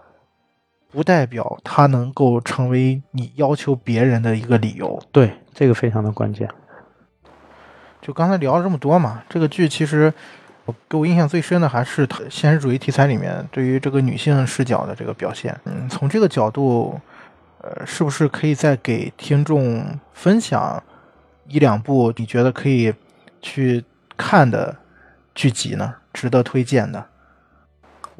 [0.91, 5.01] 不代表他能够成为你要求别人的一个理由。
[5.11, 6.49] 对这个非常的关键。
[8.01, 10.11] 就刚才聊了这么多嘛，这个剧其实
[10.65, 15.55] 我给我印象最深的还是它现实主义题材里面对于这个女性视角的这个表现。
[15.65, 16.99] 嗯，从这个角度，
[17.59, 20.83] 呃，是不是可以再给听众分享
[21.47, 22.93] 一两部你觉得可以
[23.39, 23.83] 去
[24.17, 24.75] 看的
[25.35, 25.95] 剧集呢？
[26.11, 27.05] 值得推荐的？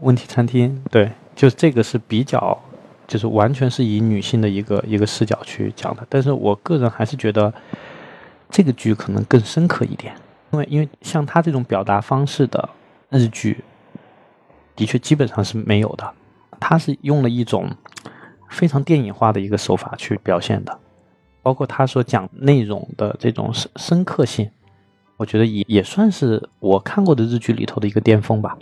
[0.02, 2.60] 问题餐厅，对，就这个是比较，
[3.08, 6.06] 就是完全是以女性的一个一个视角去讲的。
[6.10, 7.54] 但是我个人还是觉得
[8.50, 10.14] 这个剧可能更深刻一点，
[10.52, 12.70] 因为因为像他这种表达方式的
[13.10, 13.64] 日剧，
[14.76, 16.12] 的确基本上是没有的。
[16.60, 17.70] 他是用了一种
[18.50, 20.80] 非常电影化的一个手法去表现的，
[21.42, 24.50] 包括他所讲内容的这种深深刻性，
[25.18, 28.58] 我觉得也也算是我看过的日剧里头的一个巅峰吧。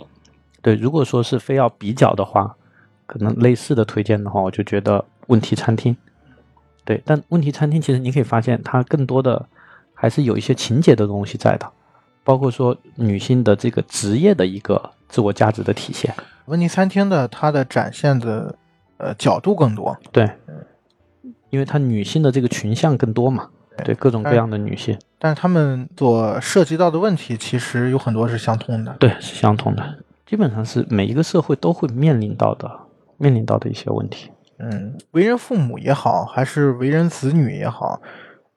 [0.62, 2.56] 对，如果说是非要比较的话，
[3.06, 5.94] 可能类似的推荐的话，我就觉得《问题餐厅》。
[6.84, 9.46] 对，但《问题餐厅》其实你可以发现，它更多的
[9.94, 11.70] 还是有一些情节的东西在的，
[12.24, 16.12] 包括说女性的这个职业的一个自我价值的体现。
[16.46, 18.54] 问题餐厅的它的展现的
[18.96, 20.28] 呃角度更多，对，
[21.50, 23.48] 因为它女性的这个群像更多嘛，
[23.84, 28.96] 对各种各样的女性，但是他们所涉及到的问题其实有很多是相通的。
[28.98, 29.98] 对，是相通的，
[30.30, 32.70] 基本上是每一个社会都会面临到的，
[33.18, 34.30] 面临到的一些问题。
[34.58, 38.00] 嗯，为人父母也好，还是为人子女也好，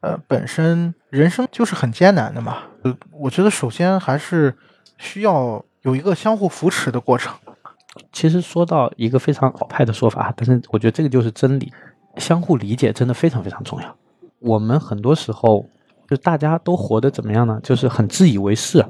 [0.01, 2.57] 呃，本身人生就是很艰难的嘛。
[2.83, 4.55] 呃，我觉得首先还是
[4.99, 7.33] 需要有一个相互扶持的过程。
[8.11, 11.73] 其实说到一个非常老派的说法，但是我觉得这个就是真理，
[12.17, 13.95] 相互理解真的非常非常重要。
[14.37, 15.65] 我们很多时候
[16.07, 17.59] 就大家都活得怎么样呢？
[17.63, 18.85] 就是很自以为是。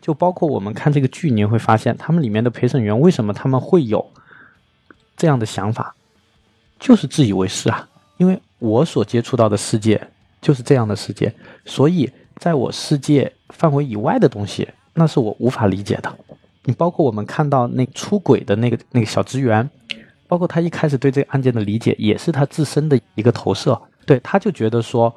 [0.00, 4.04] 就包括我们看这个剧，你会发现，他们里面的陪审员为什么他们会有
[5.16, 5.94] 这样的想法，
[6.78, 7.88] 就是自以为是啊。
[8.16, 10.00] 因为我所接触到的世界
[10.40, 11.32] 就是这样的世界，
[11.64, 16.12] 所以在我世界范围以外的东西，那是我无法理解的。
[16.64, 19.68] 你包括我们看到那出轨的那个那个小职员，
[20.26, 23.80] 包括他一开始对这个案件的理解，也是他自身的一个投射。
[24.04, 25.14] 对，他就觉得说，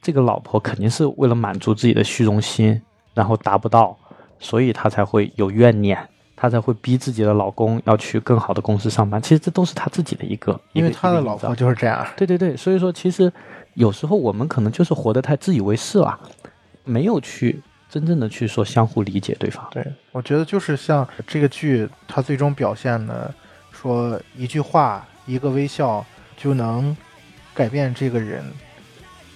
[0.00, 2.80] 这个老婆肯定是为了满足自己的虚荣心，
[3.14, 3.98] 然后达不到，
[4.40, 5.98] 所以她才会有怨念，
[6.36, 9.20] 她才会逼自己的老公要去更好的公司上班。
[9.20, 11.54] 其实这都是她自己的一个，因为她的老婆。
[11.54, 12.06] 就是这样。
[12.16, 13.32] 对对对，所以说其实
[13.74, 16.18] 有时候我们可能就是活得太自以为是了，
[16.84, 17.60] 没有去
[17.90, 19.66] 真正的去说相互理解对方。
[19.70, 23.32] 对，我觉得就是像这个剧，它最终表现的，
[23.72, 26.04] 说一句话、一个微笑
[26.36, 26.96] 就能
[27.54, 28.44] 改变这个人，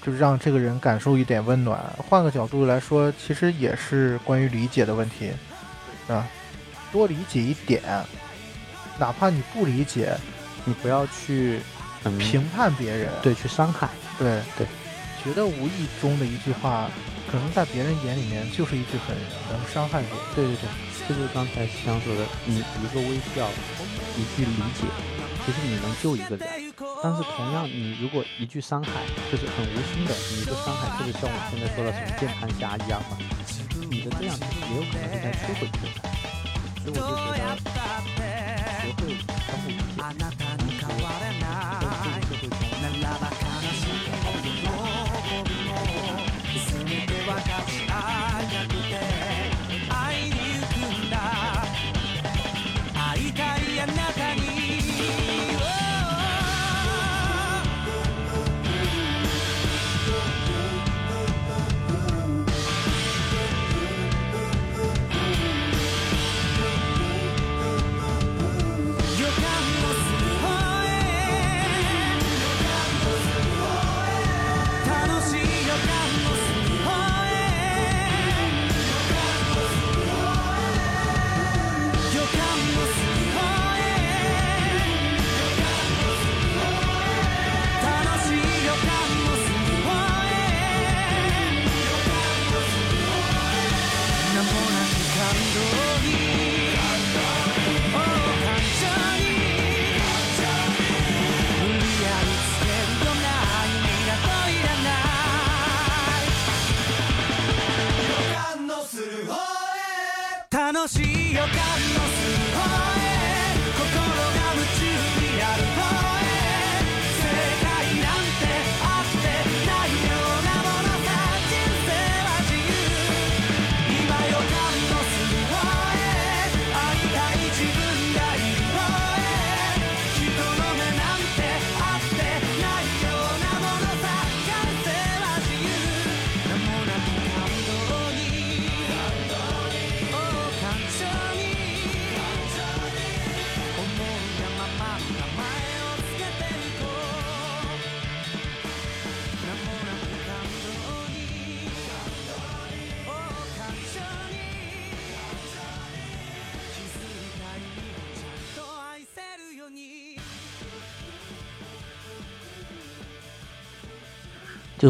[0.05, 1.81] 就是让这个人感受一点温暖。
[1.97, 5.31] 换个角度来说，其实也是关于理解的问题，
[6.09, 6.27] 啊，
[6.91, 7.83] 多理解一点，
[8.99, 10.15] 哪怕你不理解，
[10.65, 11.61] 你不要去
[12.05, 13.89] 嗯评判别人，对去伤害。
[14.19, 14.67] 对对，
[15.23, 16.91] 觉得无意中的一句话，
[17.31, 19.17] 可能在别人眼里面就是一句很
[19.51, 20.11] 能伤害人。
[20.35, 20.69] 对对对，
[21.09, 23.49] 这就是刚才香说的，你一个微笑，
[24.17, 24.85] 一句理解，
[25.45, 26.49] 其实你能救一个人。
[27.03, 28.91] 但是同样，你如果一句伤害，
[29.31, 33.19] 就是很无心的，你一个伤害，特别像我现在说的什么键盘侠一样嘛，
[33.91, 35.93] 你的这样其实也有可能是在摧毁别人。
[36.83, 37.43] 所以我就觉得，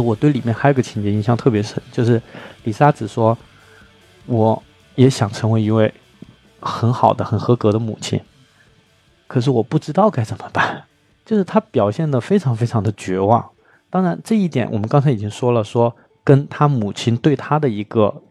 [0.02, 2.20] 我对里面还有个情节印象特别深，就是
[2.64, 3.36] 李莎子说，
[4.26, 4.62] 我
[4.96, 5.92] 也想成为一位
[6.60, 8.20] 很好的、很合格的母亲，
[9.26, 10.84] 可是我不知道该怎么办。
[11.24, 13.50] 就是他表现的非常非常的绝望。
[13.88, 15.94] 当然，这一点我们刚才已经说了，说
[16.24, 18.22] 跟他母亲对他的一个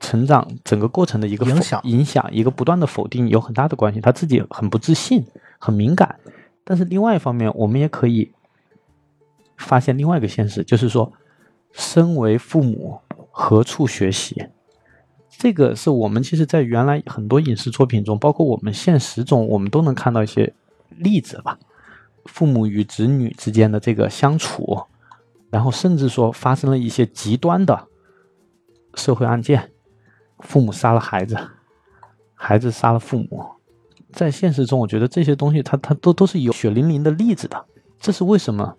[0.00, 4.00] 成长整个过程的一个影响影响，一个不断的否定有很大的关系。
[4.00, 5.24] 他自己很不自信，
[5.58, 6.16] 很敏感。
[6.64, 8.32] 但是另外一方面，我们也可以
[9.56, 11.12] 发现另外一个现实，就是说，
[11.72, 13.00] 身为父母，
[13.30, 14.46] 何处学习？
[15.36, 20.54] 这个是我们其实，在原来很多影视作品中，包括我们现实中，我们都能看到一些
[20.90, 21.58] 例子吧。
[22.26, 24.84] 父母与子女之间的这个相处，
[25.50, 27.88] 然后甚至说发生了一些极端的
[28.94, 29.72] 社会案件，
[30.38, 31.36] 父母杀了孩子，
[32.34, 33.44] 孩子杀了父母。
[34.12, 37.66] 在现实中，我觉得这些东西它它都都是有血淋淋的例子的。
[37.98, 38.76] 这是为什么？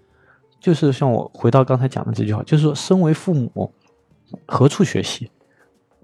[0.65, 3.71] 就是像我回到刚才讲的这句话，就是说，身为父母，
[4.47, 5.29] 何处学习？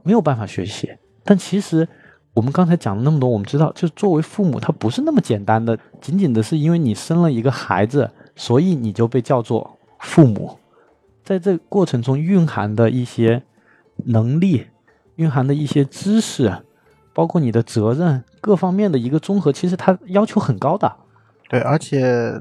[0.03, 0.87] 没有办法学习。
[1.23, 1.87] 但其实
[2.35, 10.59] 我们刚才讲了那么多，我们知道，就作为父母，他不是那么简单的，仅仅的是因为你生了一个孩子，所以你就被叫做父母。
[11.23, 13.41] 在这过程中蕴含的一些
[14.05, 14.67] 能力，
[15.15, 16.53] 蕴含的一些知识，
[17.15, 20.95] 包括你的责任各方面的一个综合，其实它要求很高的。
[21.49, 22.39] 对，而且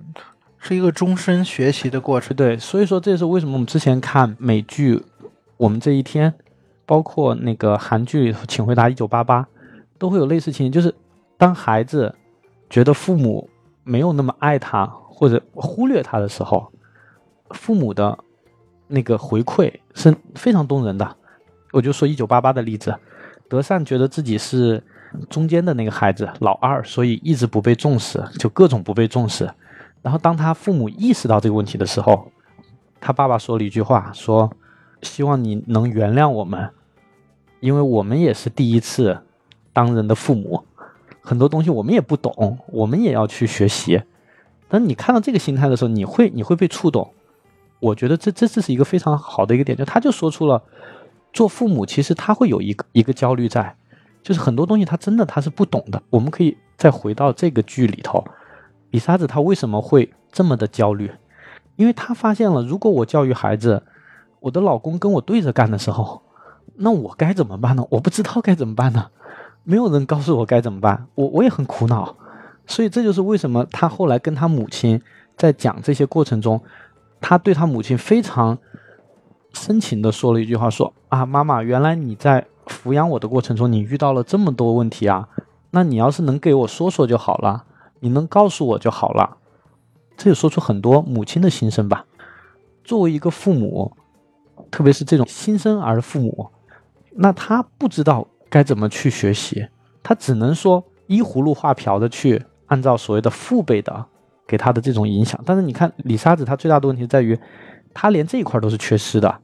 [0.61, 2.37] 是一个终身学习的过程。
[2.37, 4.97] 对，所以说这也是为什么我们之前看美剧
[5.57, 6.31] 《我们这一天》，
[6.87, 9.43] 包括那个韩剧《请回答一九八八》，
[9.99, 10.95] 都会有类似情形，就是
[11.37, 12.15] 当孩子
[12.69, 13.49] 觉得父母
[13.83, 16.71] 没有那么爱他或者忽略他的时候，
[17.51, 18.17] 父母的
[18.87, 21.17] 那个回馈是非常动人的。
[21.73, 22.95] 我就说一九八八的例子，
[23.49, 24.83] 德善觉得自己是
[25.29, 29.49] 中间的那个孩子，老二，所以一直不被重视，就各种不被重视。
[30.03, 32.31] 然后当他父母意识到这个问题的时候，
[33.01, 34.51] 他爸爸说了一句话，说
[35.03, 36.71] ：“希望你能原谅我们，
[37.61, 39.21] 因为我们也是第一次
[39.73, 40.65] 当人的父母，
[41.21, 44.03] 很多东西我们也不懂，我们也要去学习。”
[44.73, 47.13] 但你看到这个心态的时候，你会你会被触动。
[47.81, 50.63] 我觉得这这这是一个非常好的一个点，就他就说出了
[51.33, 53.75] 做父母其实他会有一个一个焦虑在，
[54.23, 56.01] 就是很多东西他真的他是不懂的。
[56.11, 58.23] 我们可以再回到这个剧里头，
[58.91, 61.11] 李沙子他为什么会这么的焦虑？
[61.77, 63.83] 因为他发现了，如果我教育孩子，
[64.41, 66.23] 我的老公跟我对着干的时候，
[66.77, 67.87] 那我该怎么办呢？
[67.91, 69.07] 我不知道该怎么办呢？
[69.65, 72.17] 没有人告诉我该怎么办，我我也很苦恼。
[72.67, 75.01] 所以这就是为什么他后来跟他母亲
[75.37, 76.61] 在讲这些过程中，
[77.21, 78.59] 他对他母亲非常
[79.53, 85.29] 深情的说了一句话，说啊，妈妈，原来你在抚养我的过程中，你遇到了这么多问题啊，
[85.71, 87.65] 那你要是能给我说说就好了，
[88.01, 89.37] 你能告诉我就好了。
[90.17, 92.05] 这也说出很多母亲的心声吧。
[92.85, 93.97] 作为一个父母，
[94.71, 96.51] 特别是这种新生儿的父母，
[97.13, 99.69] 那他不知道该怎么去学习，
[100.03, 104.05] 他只能说依葫芦画瓢的去按照所谓的父辈的
[104.47, 105.41] 给他的这种影响。
[105.47, 107.39] 但是你看李沙子，他最大的问题在于，
[107.95, 109.41] 他连这一块都是缺失的。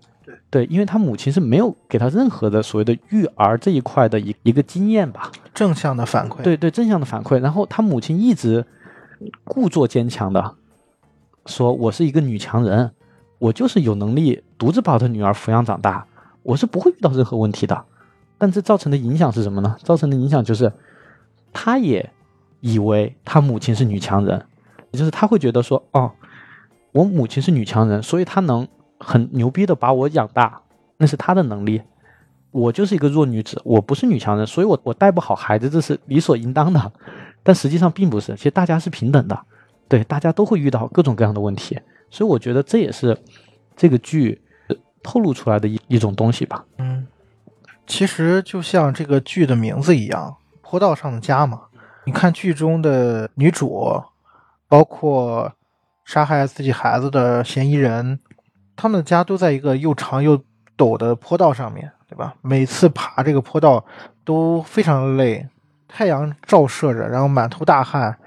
[0.48, 5.31] 对，因为他母亲是没有给他任何的所谓的育儿这一块的一一个经验吧。
[5.52, 6.43] 正向的反馈。
[6.43, 7.40] 对对，正向的反馈。
[7.40, 8.64] 然后他母亲一直
[9.44, 10.55] 故作坚强的
[11.47, 12.93] 说：“我是一个女强人，
[13.39, 16.06] 我就是有能力独自把我的女儿抚养长大，
[16.43, 17.85] 我是不会遇到任何问题的。”
[18.39, 19.77] 但这造成的影响是什么呢？
[19.82, 20.73] 造成的影响就是，
[21.52, 22.09] 他也
[22.60, 24.44] 以为他母亲是女强人，
[24.93, 26.12] 也就是他会觉得说：“哦，
[26.93, 28.68] 我母亲是女强人，所以她能
[28.98, 30.60] 很牛逼的把我养大，
[30.97, 31.82] 那是他的能力。”
[32.52, 36.93] 我就是一个弱女子，我不是女强人，所以我我带不好孩子，这是理所应当的。
[37.43, 39.39] 但实际上并不是，其实大家是平等的，
[39.89, 41.78] 对，大家都会遇到各种各样的问题，
[42.10, 43.14] 所以我觉得这也是
[43.77, 44.40] 这个剧
[45.02, 46.64] 透露出来的一一种东西吧。
[46.78, 47.06] 嗯，
[47.86, 51.60] 其实就像这个剧的名字一样，《坡道上的家》嘛。
[52.06, 54.02] 你看剧中的女主，
[54.66, 55.52] 包括
[56.06, 58.18] 杀害自己孩子的嫌疑人，
[58.76, 60.38] 他们的家都在一个又长又
[60.76, 62.34] 陡的坡道上面，对吧？
[62.42, 63.84] 每次爬这个坡道
[64.24, 65.48] 都非常累，
[65.88, 68.18] 太阳照射着，然后满头大汗，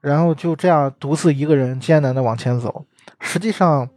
[0.00, 2.84] 然后就这样独自一个人艰难的往前走。
[3.18, 3.88] 实际上，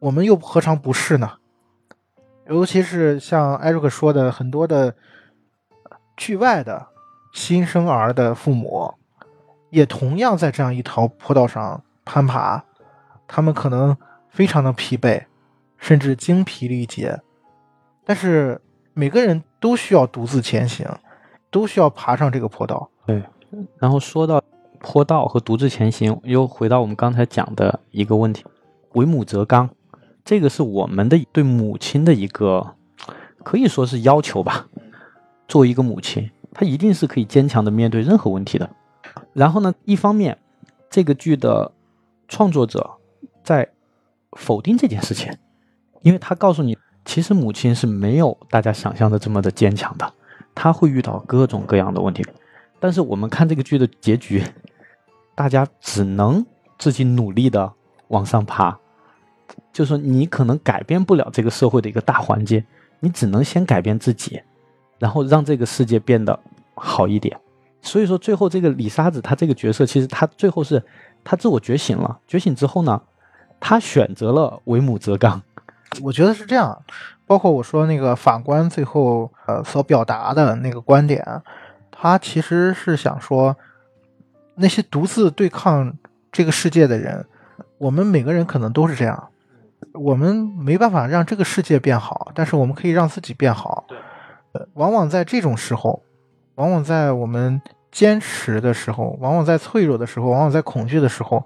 [0.00, 1.30] 我们又何尝不是呢？
[2.48, 4.94] 尤其是像艾瑞克说的，很多的
[6.16, 6.86] 剧外的
[7.32, 8.92] 新生儿的父母，
[9.70, 12.62] 也同样在这样一条坡道上攀爬，
[13.26, 13.96] 他们可能
[14.34, 15.26] 非常的疲惫，
[15.78, 17.20] 甚至精疲力竭，
[18.04, 18.60] 但是
[18.92, 20.84] 每个人都需要独自前行，
[21.52, 22.90] 都需要爬上这个坡道。
[23.06, 23.22] 对
[23.78, 24.42] 然后说到
[24.80, 28.44] 坡道和独自前行，又回到我们刚才讲的一个问题：
[28.94, 29.70] 为母则刚，
[30.24, 32.74] 这个是我们的对母亲的一个
[33.44, 34.66] 可以说是要求吧。
[35.46, 38.68] 作为一个母亲，她一定是可以坚强的面对任何问题的。
[39.32, 40.36] 然后呢，一方面，
[40.90, 41.70] 这个剧的
[42.26, 42.90] 创作者
[43.44, 43.68] 在
[44.34, 45.32] 否定这件事情，
[46.02, 50.12] 因为他告诉你，其实母亲是没有大家想象的这么的坚强的，
[50.54, 52.24] 她会遇到各种各样的问题。
[52.78, 54.44] 但是我们看这个剧的结局，
[55.34, 56.44] 大家只能
[56.78, 57.72] 自己努力的
[58.08, 58.78] 往上爬。
[59.72, 62.64] 就说你可能改变不了这个社会的一个大环境，
[63.00, 64.40] 你只能先改变自己，
[64.98, 66.38] 然后让这个世界变得
[66.74, 67.38] 好一点。
[67.82, 70.82] 所以说，最后这个李沙子他这个角色，其实他最后是
[71.22, 72.18] 他自我觉醒了。
[72.26, 73.00] 觉醒之后呢，
[73.60, 75.42] 他选择了为母则刚。
[76.02, 76.82] 我觉得是这样，
[77.26, 81.24] 包括我说那个法官最后呃所表达的那个观点，
[81.90, 83.56] 他其实是想说，
[84.56, 85.92] 那些独自对抗
[86.32, 87.24] 这个世界的人，
[87.78, 89.28] 我们每个人可能都是这样，
[89.92, 93.84] 我们没办法让这个世界变好，但是我们可以让自己变好。
[94.52, 96.02] 呃，往往在这种时候，
[96.56, 97.62] 往往在我们
[97.92, 101.44] 坚持的时候，往往在脆弱的时候，往往在恐惧的时候，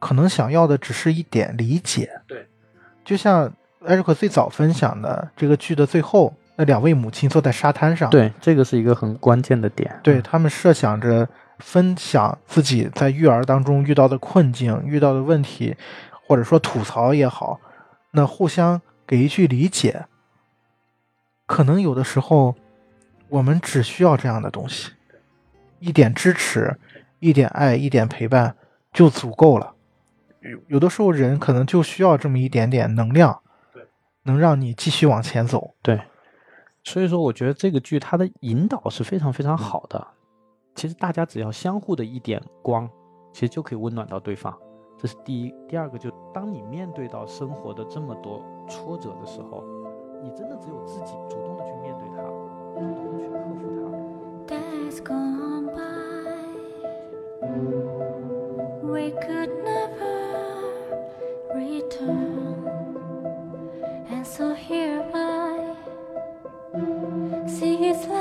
[0.00, 2.10] 可能想要的只是一点理解。
[2.26, 2.44] 对
[3.04, 3.44] 就像
[3.86, 10.00] 艾瑞克最早分享的这个剧的最后，那两位母亲坐在沙滩上，对，这个是一个很关键的点。
[10.02, 11.28] 对他们设想着
[11.58, 15.76] 分享自己在育儿当中遇到的困境、遇到的问题，
[16.26, 17.58] 或者说吐槽也好，
[18.10, 20.04] 那互相给一句理解。
[21.46, 22.54] 可能有的时候，
[23.28, 24.92] 我们只需要这样的东西，
[25.78, 26.78] 一点支持，
[27.18, 28.54] 一点爱，一点陪伴
[28.92, 29.74] 就足够了。
[30.42, 33.40] 有有的时候，人可能就需要这么一点点能量，
[33.72, 33.82] 对
[34.24, 35.74] 能让你继续往前走。
[35.82, 36.00] 对，
[36.82, 40.06] 所以说我觉得这个剧它的引导是非常非常好的。
[40.74, 42.88] 其实大家只要相互的一点光，
[43.32, 44.56] 其实就可以温暖到对方。
[44.96, 49.64] 这是第一，第二个就当你面对到生活的这么多挫折的时候，
[50.22, 52.22] 你真的只有自己主动的去面对它，
[52.74, 53.64] 主动的去克服
[54.46, 54.54] 它。
[54.54, 55.80] Days gone by,
[58.82, 59.59] we could
[67.90, 68.19] is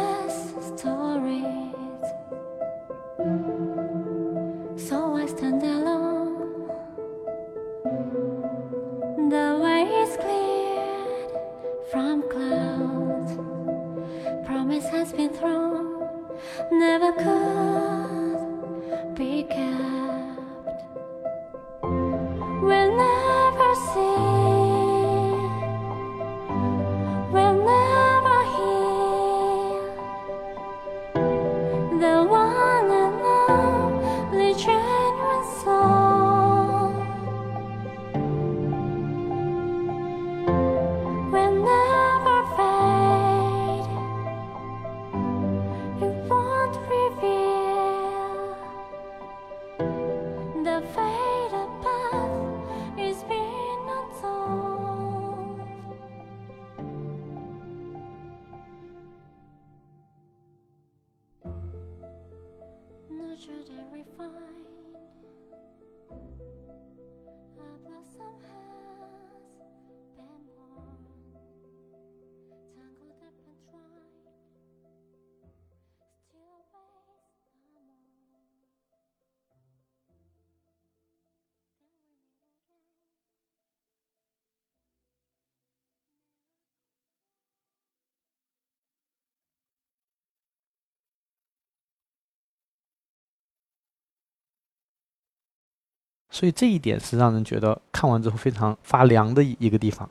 [96.30, 100.07] 所以这一点是让人觉得看完之后非常发凉的一个地方。